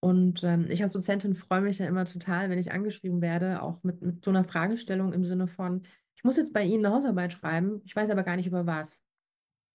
[0.00, 3.82] Und ähm, ich als Dozentin freue mich ja immer total, wenn ich angeschrieben werde, auch
[3.84, 7.32] mit, mit so einer Fragestellung im Sinne von, ich muss jetzt bei Ihnen eine Hausarbeit
[7.32, 9.02] schreiben, ich weiß aber gar nicht über was.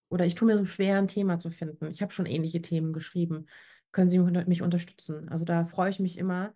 [0.10, 1.88] Oder ich tue mir so schwer, ein Thema zu finden.
[1.89, 3.45] Ich habe schon ähnliche Themen geschrieben.
[3.91, 5.30] Können Sie mich unter- mich unterstützen?
[5.30, 6.54] Also da freue ich mich immer,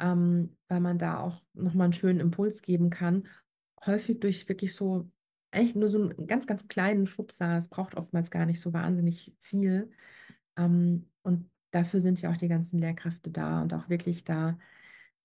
[0.00, 3.26] ähm, weil man da auch nochmal einen schönen Impuls geben kann.
[3.86, 5.10] Häufig durch wirklich so,
[5.52, 7.56] echt nur so einen ganz, ganz kleinen Schubser.
[7.58, 9.90] Es braucht oftmals gar nicht so wahnsinnig viel.
[10.56, 14.58] Ähm, und dafür sind ja auch die ganzen Lehrkräfte da und auch wirklich da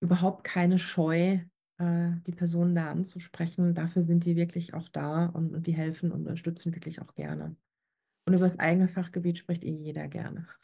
[0.01, 1.39] überhaupt keine Scheu,
[1.77, 3.73] äh, die Personen da anzusprechen.
[3.75, 7.55] Dafür sind die wirklich auch da und, und die helfen und unterstützen wirklich auch gerne.
[8.25, 10.47] Und über das eigene Fachgebiet spricht eh jeder gerne.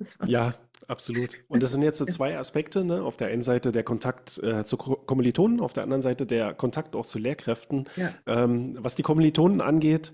[0.00, 0.24] So.
[0.24, 0.54] Ja,
[0.86, 1.38] absolut.
[1.48, 3.02] Und das sind jetzt so zwei Aspekte, ne?
[3.02, 6.54] Auf der einen Seite der Kontakt äh, zu Ko Kommilitonen, auf der anderen Seite der
[6.54, 7.88] Kontakt auch zu Lehrkräften.
[7.96, 10.12] Ja, Ähm, was die Kommilitonen angeht,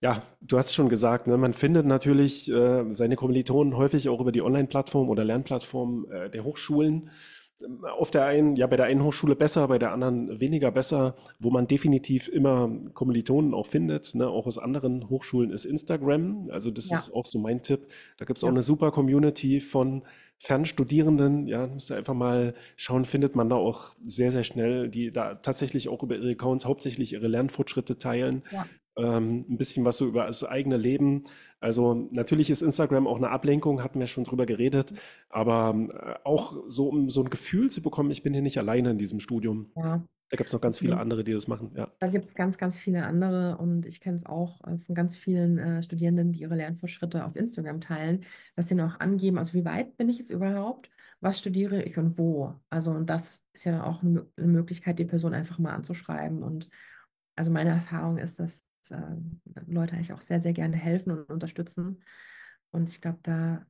[0.00, 4.32] ja, du hast schon gesagt, ne, man findet natürlich äh, seine Kommilitonen häufig auch über
[4.32, 7.10] die Online-Plattform oder Lernplattform äh, der Hochschulen.
[7.98, 11.16] Auf der einen, ja, bei der einen Hochschule besser, bei der anderen weniger besser.
[11.38, 16.48] Wo man definitiv immer Kommilitonen auch findet, ne, auch aus anderen Hochschulen, ist Instagram.
[16.50, 17.88] Also das ja, ist auch so mein Tipp.
[18.18, 20.02] Da gibt es auch ja, eine super Community von
[20.38, 21.46] Fernstudierenden.
[21.46, 25.36] Ja, müsst ihr einfach mal schauen, findet man da auch sehr, sehr schnell, die da
[25.36, 28.42] tatsächlich auch über ihre Accounts hauptsächlich ihre Lernfortschritte teilen.
[28.50, 28.66] ja.
[28.98, 31.24] Ähm, ein bisschen was so über das eigene Leben.
[31.60, 34.94] Also natürlich ist Instagram auch eine Ablenkung, hatten wir schon drüber geredet,
[35.28, 38.90] aber äh, auch so, um so ein Gefühl zu bekommen, ich bin hier nicht alleine
[38.90, 39.70] in diesem Studium.
[39.76, 40.02] ja.
[40.28, 41.88] Da gibt es noch ganz viele andere, die das machen, ja.
[42.00, 45.14] Da gibt es ganz, ganz viele andere und ich kenne es auch äh, von ganz
[45.14, 48.22] vielen äh, Studierenden, die ihre Lernfortschritte auf Instagram teilen,
[48.56, 50.90] dass sie auch angeben, also wie weit bin ich jetzt überhaupt,
[51.20, 52.54] was studiere ich und wo.
[52.70, 56.42] Also und das ist ja dann auch eine Möglichkeit, die Person einfach mal anzuschreiben.
[56.42, 56.68] Und
[57.36, 59.16] also meine Erfahrung ist, dass äh,
[59.66, 62.02] Leute eigentlich auch sehr, sehr gerne helfen und unterstützen.
[62.70, 63.66] Und ich glaube, da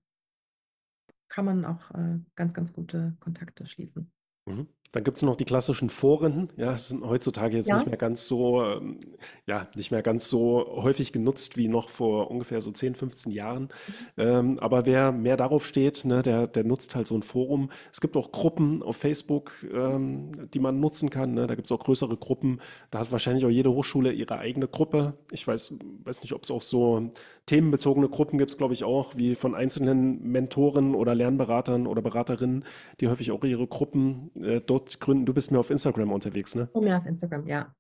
[1.29, 4.13] kann man auch äh, ganz, ganz gute Kontakte schließen.
[4.47, 4.69] Mhm.
[4.97, 6.49] Dann gibt es noch die klassischen Foren.
[6.57, 7.77] Ja, es sind heutzutage jetzt Ja.
[7.77, 8.99] nicht mehr ganz so, ähm,
[9.47, 13.69] ja, nicht mehr ganz so häufig genutzt wie noch vor ungefähr so 10, 15 Jahren.
[14.17, 17.69] Ähm, aber wer mehr darauf steht, ne, der, der nutzt halt so ein Forum.
[17.93, 21.35] Es gibt auch Gruppen auf Facebook, ähm, die man nutzen kann.
[21.35, 21.47] Ne?
[21.47, 22.63] Da gibt es auch größere Gruppen.
[22.91, 25.13] Da hat wahrscheinlich auch jede Hochschule ihre eigene Gruppe.
[25.31, 25.75] Ich weiß,
[26.05, 27.11] weiß nicht, ob es auch so
[27.45, 32.65] themenbezogene Gruppen gibt, glaube ich auch, wie von einzelnen Mentoren oder Lernberatern oder Beraterinnen,
[33.01, 35.27] die häufig auch ihre Gruppen äh, dort gründen.
[35.27, 36.69] Du bist mehr auf Instagram unterwegs, ne?
[36.81, 37.73] Mehr auf Instagram, ja.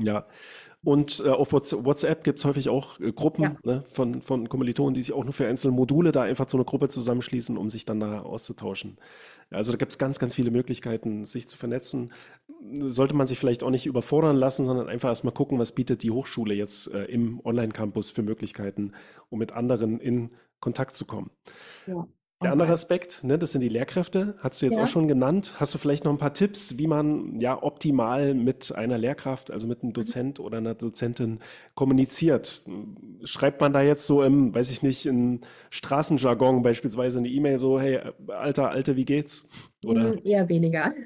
[0.00, 0.26] Ja.
[0.84, 3.56] Und äh, auf Whats- WhatsApp gibt es häufig auch äh, Gruppen Ja.
[3.62, 6.64] ne, von, von Kommilitonen, die sich auch nur für einzelne Module da einfach zu einer
[6.64, 8.98] Gruppe zusammenschließen, um sich dann da auszutauschen.
[9.50, 12.12] Also da gibt es ganz, ganz viele Möglichkeiten, sich zu vernetzen.
[12.72, 16.10] Sollte man sich vielleicht auch nicht überfordern lassen, sondern einfach erstmal gucken, was bietet die
[16.10, 18.94] Hochschule jetzt äh, im Online-Campus für Möglichkeiten,
[19.28, 21.30] um mit anderen in Kontakt zu kommen.
[21.86, 22.08] Ja.
[22.42, 24.82] Der andere Aspekt, ne, das sind die Lehrkräfte, hast du jetzt Ja.
[24.82, 25.54] auch schon genannt.
[25.58, 29.66] Hast du vielleicht noch ein paar Tipps, wie man ja optimal mit einer Lehrkraft, also
[29.66, 31.40] mit einem Dozent oder einer Dozentin
[31.74, 32.62] kommuniziert?
[33.24, 35.40] Schreibt man da jetzt so im, weiß ich nicht, in
[35.70, 39.48] Straßenjargon beispielsweise eine E-Mail so, hey, Alter, Alte, wie geht's?
[39.84, 40.16] Oder?
[40.24, 40.92] Eher weniger.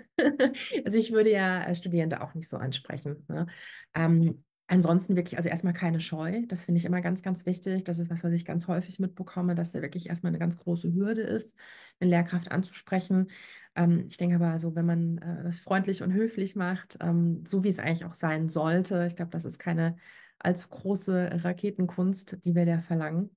[0.87, 3.27] Also ich würde ja äh, Studierende auch nicht so ansprechen.
[3.29, 3.47] Ne?
[3.95, 6.43] Ähm, ansonsten wirklich, also erstmal keine Scheu.
[6.49, 7.85] Das finde ich immer ganz, ganz wichtig.
[7.85, 10.93] Das ist was, was ich ganz häufig mitbekomme, dass da wirklich erstmal eine ganz große
[10.93, 11.55] Hürde ist,
[12.01, 13.31] eine Lehrkraft anzusprechen.
[13.77, 17.65] Ähm, ich denke aber, also wenn man äh, das freundlich und höflich macht, ähm, so
[17.65, 19.97] wie es eigentlich auch sein sollte, ich glaube, das ist keine
[20.39, 23.31] allzu große Raketenkunst, die wir da verlangen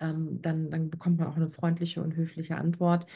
[0.00, 3.06] ähm, dann, dann bekommt man auch eine freundliche und höfliche Antwort.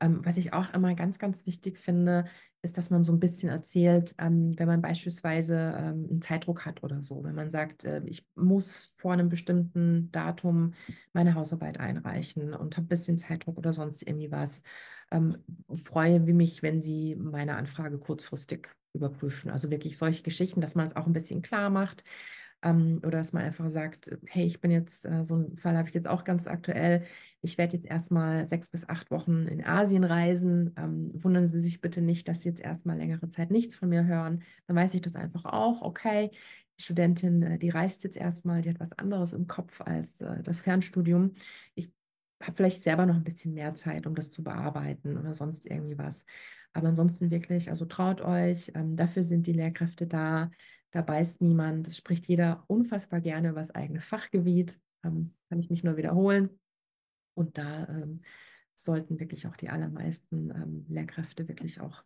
[0.00, 2.24] Ähm, was ich auch immer ganz, ganz wichtig finde,
[2.62, 6.82] ist, dass man so ein bisschen erzählt, ähm, wenn man beispielsweise ähm, einen Zeitdruck hat
[6.82, 7.22] oder so.
[7.24, 10.74] Wenn man sagt, äh, ich muss vor einem bestimmten Datum
[11.12, 14.62] meine Hausarbeit einreichen und habe ein bisschen Zeitdruck oder sonst irgendwie was.
[15.10, 15.38] Ähm,
[15.72, 19.50] freue mich, wenn Sie meine Anfrage kurzfristig überprüfen.
[19.50, 22.04] Also wirklich solche Geschichten, dass man es auch ein bisschen klar macht.
[22.66, 25.88] Ähm, oder dass man einfach sagt, hey, ich bin jetzt, äh, so einen Fall habe
[25.88, 27.04] ich jetzt auch ganz aktuell,
[27.42, 30.74] ich werde jetzt erstmal sechs bis acht Wochen in Asien reisen.
[30.76, 34.04] Ähm, wundern Sie sich bitte nicht, dass Sie jetzt erstmal längere Zeit nichts von mir
[34.04, 34.42] hören.
[34.66, 36.30] Dann weiß ich das einfach auch, okay,
[36.78, 40.42] die Studentin, äh, die reist jetzt erstmal, die hat was anderes im Kopf als äh,
[40.42, 41.32] das Fernstudium.
[41.74, 41.92] Ich
[42.42, 45.98] habe vielleicht selber noch ein bisschen mehr Zeit, um das zu bearbeiten oder sonst irgendwie
[45.98, 46.24] was.
[46.72, 50.50] Aber ansonsten wirklich, also traut euch, ähm, dafür sind die Lehrkräfte da.
[50.92, 51.88] Da beißt niemand.
[51.88, 54.80] Es spricht jeder unfassbar gerne über das eigene Fachgebiet.
[55.04, 56.58] Ähm, kann ich mich nur wiederholen.
[57.34, 58.22] Und da ähm,
[58.74, 62.04] sollten wirklich auch die allermeisten ähm, Lehrkräfte wirklich auch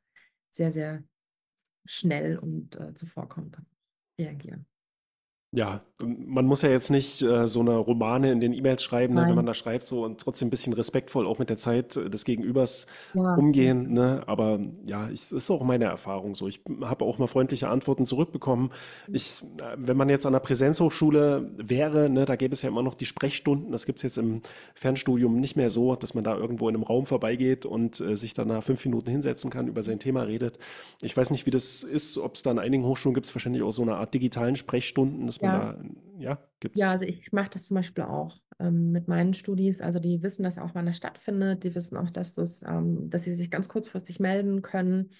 [0.50, 1.04] sehr, sehr
[1.84, 3.58] schnell und äh, zuvorkommend
[4.18, 4.66] reagieren.
[5.52, 9.22] Ja, man muss ja jetzt nicht äh, so eine Romane in den E-Mails schreiben, ne,
[9.22, 9.36] wenn Nein.
[9.36, 12.24] man da schreibt, so und trotzdem ein bisschen respektvoll auch mit der Zeit äh, des
[12.24, 14.22] Gegenübers Ja, umgehen, ne?
[14.26, 16.46] Aber ja, ich, es ist auch meine Erfahrung so.
[16.46, 18.70] Ich habe auch mal freundliche Antworten zurückbekommen.
[19.12, 22.84] Ich, äh, wenn man jetzt an der Präsenzhochschule wäre, ne, da gäbe es ja immer
[22.84, 23.72] noch die Sprechstunden.
[23.72, 24.42] Das gibt es jetzt im
[24.76, 28.34] Fernstudium nicht mehr so, dass man da irgendwo in einem Raum vorbeigeht und äh, sich
[28.34, 30.60] dann nach fünf Minuten hinsetzen kann, über sein Thema redet.
[31.02, 33.62] Ich weiß nicht, wie das ist, ob es da an einigen Hochschulen gibt es wahrscheinlich
[33.62, 35.60] auch so eine Art digitalen Sprechstunden, dass man Ja.
[35.60, 35.82] da,
[36.18, 36.80] ja, gibt's.
[36.80, 39.80] Ja, also ich mache das zum Beispiel auch ähm, mit meinen Studis.
[39.80, 41.64] Also die wissen, dass auch wann das stattfindet.
[41.64, 45.10] Die wissen auch, dass das, ähm, dass sie sich ganz kurzfristig melden können.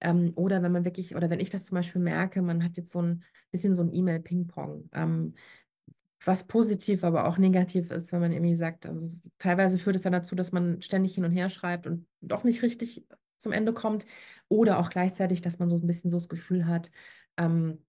[0.00, 2.92] Ähm, oder wenn man wirklich, oder wenn ich das zum Beispiel merke, man hat jetzt
[2.92, 4.88] so ein bisschen so ein E-Mail-Ping-Pong.
[4.92, 5.34] Ähm,
[6.24, 10.12] was positiv, aber auch negativ ist, wenn man irgendwie sagt, also teilweise führt es dann
[10.12, 13.06] dazu, dass man ständig hin und her schreibt und doch nicht richtig
[13.36, 14.06] zum Ende kommt.
[14.48, 16.90] Oder auch gleichzeitig, dass man so ein bisschen so das Gefühl hat,
[17.36, 17.84] ähm,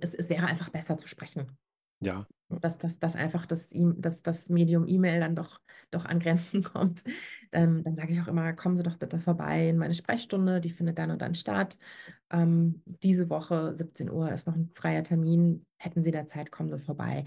[0.00, 1.56] es, es wäre einfach besser zu sprechen.
[2.00, 2.26] Ja.
[2.48, 6.62] Dass, dass, dass einfach das, E- dass das Medium E-Mail dann doch, doch an Grenzen
[6.62, 7.04] kommt.
[7.50, 10.70] Dann, dann sage ich auch immer, kommen Sie doch bitte vorbei in meine Sprechstunde, die
[10.70, 11.78] findet dann und dann statt.
[12.30, 15.64] Ähm, diese Woche, 17 Uhr, ist noch ein freier Termin.
[15.78, 17.24] Hätten Sie da Zeit, kommen Sie vorbei.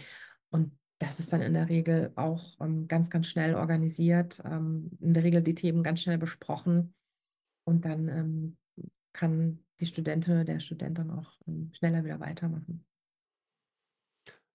[0.49, 4.41] Und das ist dann in der Regel auch ähm, ganz, ganz schnell organisiert.
[4.45, 6.93] Ähm, in der Regel die Themen ganz schnell besprochen.
[7.65, 8.57] Und dann ähm,
[9.13, 12.85] kann die Studentin der Student dann auch ähm, schneller wieder weitermachen.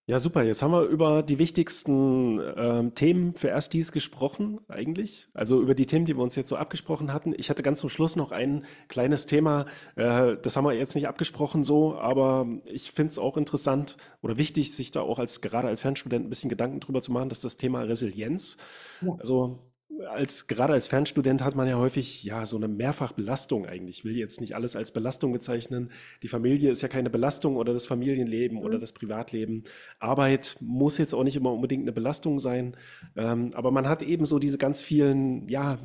[0.06, 0.42] Ja, super.
[0.42, 5.28] Jetzt haben wir über die wichtigsten ähm, Themen für Erstis gesprochen, eigentlich.
[5.32, 7.32] Also über die Themen, die wir uns jetzt so abgesprochen hatten.
[7.36, 9.66] Ich hatte ganz zum Schluss noch ein kleines Thema.
[9.94, 14.38] Äh, das haben wir jetzt nicht abgesprochen so, aber ich finde es auch interessant oder
[14.38, 17.40] wichtig, sich da auch als gerade als Fernstudent ein bisschen Gedanken drüber zu machen, dass
[17.40, 18.56] das Thema Resilienz.
[19.02, 19.14] Ja.
[19.20, 19.60] Also
[20.08, 23.98] als, gerade als Fernstudent hat man ja häufig ja so eine Mehrfachbelastung eigentlich.
[23.98, 25.90] Ich will jetzt nicht alles als Belastung bezeichnen.
[26.22, 28.80] Die Familie ist ja keine Belastung oder das Familienleben oder Mhm.
[28.80, 29.64] das Privatleben.
[30.00, 32.76] Arbeit muss jetzt auch nicht immer unbedingt eine Belastung sein.
[33.16, 35.78] Ähm, aber man hat eben so diese ganz vielen, ja,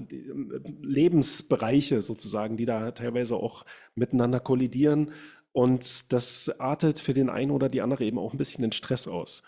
[0.82, 5.12] Lebensbereiche sozusagen, die da teilweise auch miteinander kollidieren.
[5.52, 9.08] Und das artet für den einen oder die andere eben auch ein bisschen in Stress
[9.08, 9.44] aus.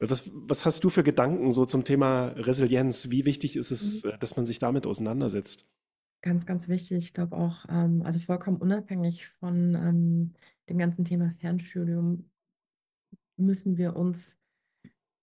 [0.00, 3.10] Was, was hast du für Gedanken so zum Thema Resilienz?
[3.10, 3.74] Wie wichtig ist Mhm.
[3.74, 5.68] es, äh, dass man sich damit auseinandersetzt?
[6.22, 6.98] Ganz, ganz wichtig.
[6.98, 10.34] Ich glaube auch, ähm, also vollkommen unabhängig von ähm,
[10.68, 12.28] dem ganzen Thema Fernstudium
[13.36, 14.36] müssen wir uns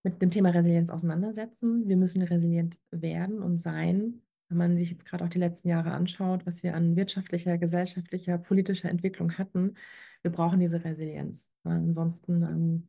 [0.04, 1.88] mit dem Thema Resilienz auseinandersetzen.
[1.88, 4.22] Wir müssen resilient werden und sein.
[4.48, 8.38] Wenn man sich jetzt gerade auch die letzten Jahre anschaut, was wir an wirtschaftlicher, gesellschaftlicher,
[8.38, 9.74] politischer Entwicklung hatten,
[10.22, 11.52] wir brauchen diese Resilienz.
[11.64, 12.88] Weil ansonsten ähm,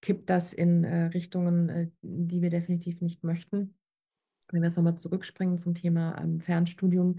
[0.00, 3.74] kippt das in äh, Richtungen, äh, die wir definitiv nicht möchten.
[4.50, 7.18] Wenn wir jetzt nochmal zurückspringen zum Thema ähm, Fernstudium,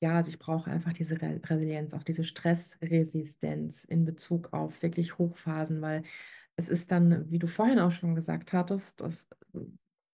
[0.00, 5.18] ja, also ich brauche einfach diese Re Resilienz, auch diese Stressresistenz in Bezug auf wirklich
[5.18, 6.02] Hochphasen, weil
[6.56, 9.28] es ist dann, wie du vorhin auch schon gesagt hattest, dass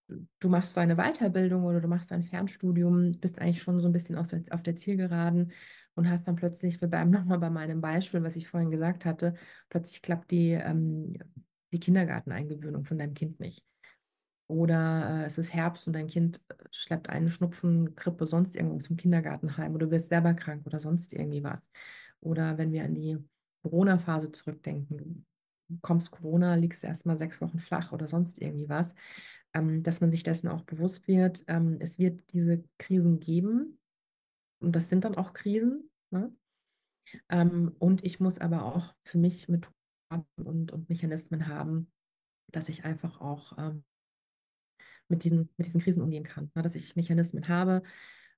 [0.09, 4.17] du machst deine Weiterbildung oder du machst ein Fernstudium, bist eigentlich schon so ein bisschen
[4.17, 5.53] aus der, auf der Zielgeraden
[5.95, 9.35] und hast dann plötzlich, wir bleiben nochmal bei meinem Beispiel, was ich vorhin gesagt hatte,
[9.69, 11.17] plötzlich klappt die, ähm,
[11.77, 13.65] die Kindergarteneingewöhnung von deinem Kind nicht.
[14.49, 18.87] Oder äh, es ist Herbst und dein Kind äh, schleppt einen Schnupfen, Grippe, sonst irgendwas
[18.87, 21.69] vom Kindergarten heim oder du wirst selber krank oder sonst irgendwie was.
[22.21, 23.19] Oder wenn wir an die
[23.63, 25.25] Corona-Phase zurückdenken, du
[25.75, 28.95] bekommst Corona, liegst erstmal sechs Wochen flach oder sonst irgendwie was,
[29.53, 31.45] ähm, dass man sich dessen auch bewusst wird.
[31.49, 33.79] Ähm, es wird diese Krisen geben
[34.61, 35.91] und das sind dann auch Krisen.
[36.11, 36.33] Ne?
[37.29, 39.76] Ähm, und ich muss aber auch für mich Methoden
[40.37, 41.91] und, und Mechanismen haben,
[42.53, 43.85] dass ich einfach auch ähm,
[45.09, 46.51] mit diesen, mit diesen Krisen umgehen kann.
[46.55, 46.63] Ne?
[46.63, 47.83] Dass ich Mechanismen habe.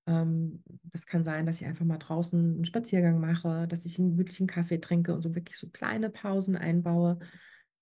[0.06, 4.10] Ähm, das kann sein, dass ich einfach mal draußen einen Spaziergang mache, dass ich einen
[4.10, 7.18] gemütlichen Kaffee trinke und so wirklich so kleine Pausen einbaue,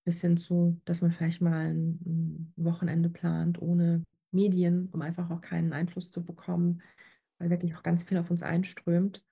[0.03, 5.29] bis hin zu, dass man vielleicht mal ein, ein Wochenende plant ohne Medien, um einfach
[5.29, 6.81] auch keinen Einfluss zu bekommen,
[7.39, 9.23] weil wirklich auch ganz viel auf uns einströmt.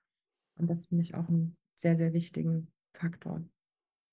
[0.58, 3.42] Und das finde ich auch einen sehr, sehr wichtigen Faktor.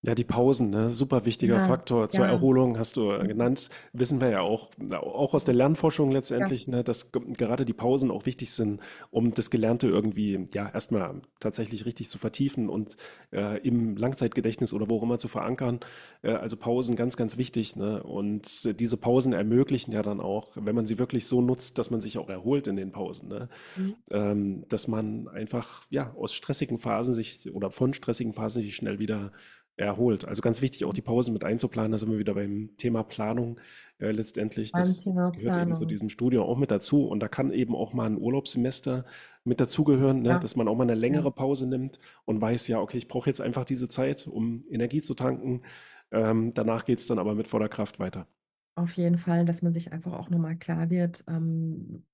[0.05, 0.89] Ja, die Pausen, ne?
[0.89, 3.69] Super wichtiger Ja, Faktor zur ja, Erholung, hast du äh, genannt.
[3.93, 7.71] Wissen wir ja auch, auch aus der Lernforschung ja, letztendlich, ne, dass ge- gerade die
[7.71, 8.81] Pausen auch wichtig sind,
[9.11, 12.97] um das Gelernte irgendwie, ja, erstmal tatsächlich richtig zu vertiefen und
[13.31, 15.79] äh, im Langzeitgedächtnis oder wo auch immer zu verankern.
[16.21, 18.03] Äh, also Pausen ganz, ganz wichtig, ne?
[18.03, 21.91] Und äh, diese Pausen ermöglichen ja dann auch, wenn man sie wirklich so nutzt, dass
[21.91, 23.47] man sich auch erholt in den Pausen, ne?
[23.75, 28.75] mhm, ähm, dass man einfach ja aus stressigen Phasen sich oder von stressigen Phasen sich
[28.75, 29.31] schnell wieder
[29.75, 30.25] erholt.
[30.25, 31.91] Also ganz wichtig, auch die Pausen mit einzuplanen.
[31.91, 33.59] Da sind wir wieder beim Thema Planung
[33.97, 34.71] äh, letztendlich.
[34.71, 35.87] beim Das, das gehört eben zu Planung.
[35.87, 37.07] diesem Studium auch mit dazu.
[37.07, 39.05] Und da kann eben auch mal ein Urlaubssemester
[39.43, 40.29] mit dazugehören, ne?
[40.29, 43.29] Ja, Dass man auch mal eine längere Pause nimmt und weiß, ja, okay, ich brauche
[43.29, 45.63] jetzt einfach diese Zeit, um Energie zu tanken.
[46.11, 48.27] Ähm, danach geht es dann aber mit voller Kraft weiter.
[48.75, 52.05] Auf jeden Fall, dass man sich einfach auch nochmal klar wird, ähm,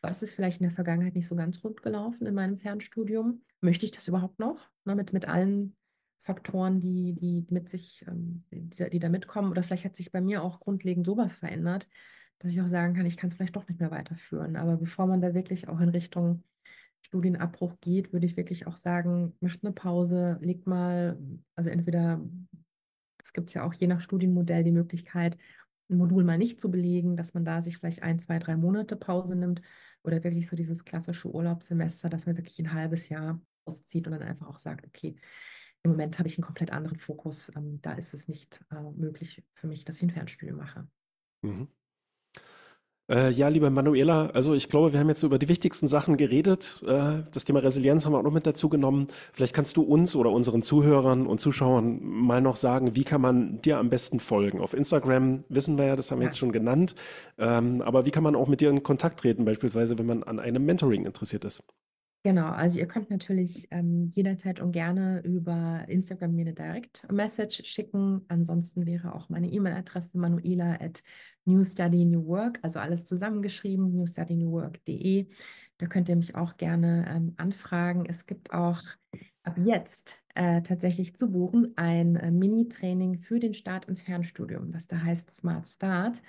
[0.00, 3.42] was ist vielleicht in der Vergangenheit nicht so ganz rund gelaufen in meinem Fernstudium?
[3.60, 4.68] Möchte ich das überhaupt noch?
[4.84, 5.76] Ne, mit, mit allen
[6.22, 9.50] Faktoren, die, die mit sich, ähm, die, da- die da mitkommen.
[9.50, 11.88] Oder vielleicht hat sich bei mir auch grundlegend sowas verändert,
[12.38, 14.56] dass ich auch sagen kann, ich kann es vielleicht doch nicht mehr weiterführen.
[14.56, 16.44] Aber bevor man da wirklich auch in Richtung
[17.02, 21.18] Studienabbruch geht, würde ich wirklich auch sagen, macht eine Pause, legt mal,
[21.56, 22.20] also entweder
[23.22, 25.38] es gibt ja auch je nach Studienmodell die Möglichkeit,
[25.88, 28.96] ein Modul mal nicht zu belegen, dass man da sich vielleicht ein, zwei, drei Monate
[28.96, 29.62] Pause nimmt
[30.02, 34.22] oder wirklich so dieses klassische Urlaubssemester, dass man wirklich ein halbes Jahr auszieht und dann
[34.22, 35.16] einfach auch sagt, okay,
[35.84, 37.50] im Moment habe ich einen komplett anderen Fokus.
[37.56, 40.86] Ähm, da ist es nicht äh, möglich für mich, dass ich ein Fernstudium mache.
[41.42, 41.68] Mhm.
[43.10, 46.84] Äh, ja, liebe Manuela, also ich glaube, wir haben jetzt über die wichtigsten Sachen geredet.
[46.86, 49.08] Äh, das Thema Resilienz haben wir auch noch mit dazu genommen.
[49.32, 53.60] Vielleicht kannst du uns oder unseren Zuhörern und Zuschauern mal noch sagen, wie kann man
[53.60, 54.60] dir am besten folgen?
[54.60, 56.28] Auf Instagram wissen wir ja, das haben wir Ja.
[56.28, 56.94] jetzt schon genannt.
[57.38, 60.38] Ähm, aber wie kann man auch mit dir in Kontakt treten, beispielsweise, wenn man an
[60.38, 61.64] einem Mentoring interessiert ist?
[62.24, 68.24] Genau, also ihr könnt natürlich ähm, jederzeit und gerne über Instagram mir eine Direct-Message schicken.
[68.28, 71.02] Ansonsten wäre auch meine E-Mail-Adresse manuela at
[71.46, 75.26] newstudynewwork, also alles zusammengeschrieben, newstudynewwork.de.
[75.78, 78.06] Da könnt ihr mich auch gerne ähm, anfragen.
[78.06, 78.80] Es gibt auch
[79.42, 84.86] ab jetzt äh, tatsächlich zu buchen ein äh, Mini-Training für den Start ins Fernstudium, das
[84.86, 86.22] da heißt Smart Start.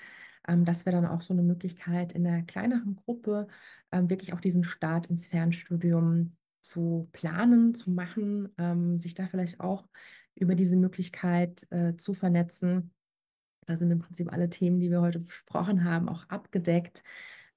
[0.48, 3.48] Ähm, das wäre dann auch so eine Möglichkeit in einer kleineren Gruppe
[3.92, 9.60] ähm, wirklich auch diesen Start ins Fernstudium zu planen, zu machen, ähm, sich da vielleicht
[9.60, 9.88] auch
[10.36, 12.92] über diese Möglichkeit äh, zu vernetzen.
[13.66, 17.04] Da sind im Prinzip alle Themen, die wir heute besprochen haben, auch abgedeckt.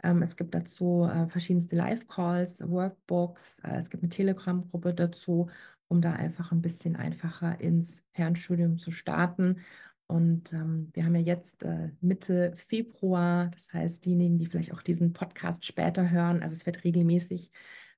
[0.03, 3.61] Ähm, es gibt dazu äh, verschiedenste Live-Calls, Workbooks.
[3.61, 5.49] Äh, es gibt eine Telegram-Gruppe dazu,
[5.89, 9.61] um da einfach ein bisschen einfacher ins Fernstudium zu starten.
[10.09, 14.83] Und ähm, wir haben ja jetzt äh, Mitte Februar, das heißt, diejenigen, die vielleicht auch
[14.83, 17.51] diesen Podcast später hören, also es wird regelmäßig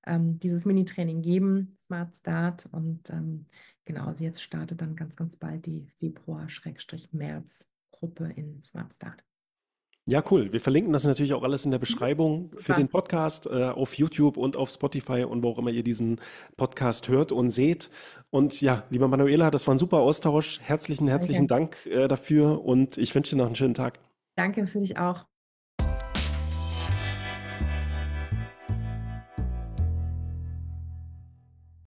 [0.06, 2.66] ähm, dieses Mini-Training geben, Smart Start.
[2.72, 3.46] Und ähm,
[3.84, 9.22] genau, also jetzt startet dann ganz, ganz bald die Februar-März-Gruppe in Smart Start.
[10.09, 10.50] Ja, cool.
[10.54, 14.38] Wir verlinken das natürlich auch alles in der Beschreibung für den Podcast äh, auf YouTube
[14.38, 16.18] und auf Spotify und wo auch immer ihr diesen
[16.56, 17.90] Podcast hört und seht.
[18.30, 20.61] Und ja, lieber Manuela, das war ein super Austausch.
[20.62, 21.76] Herzlichen, herzlichen Danke.
[21.90, 23.98] Dank äh, dafür und ich wünsche dir noch einen schönen Tag.
[24.34, 25.26] Danke für dich auch.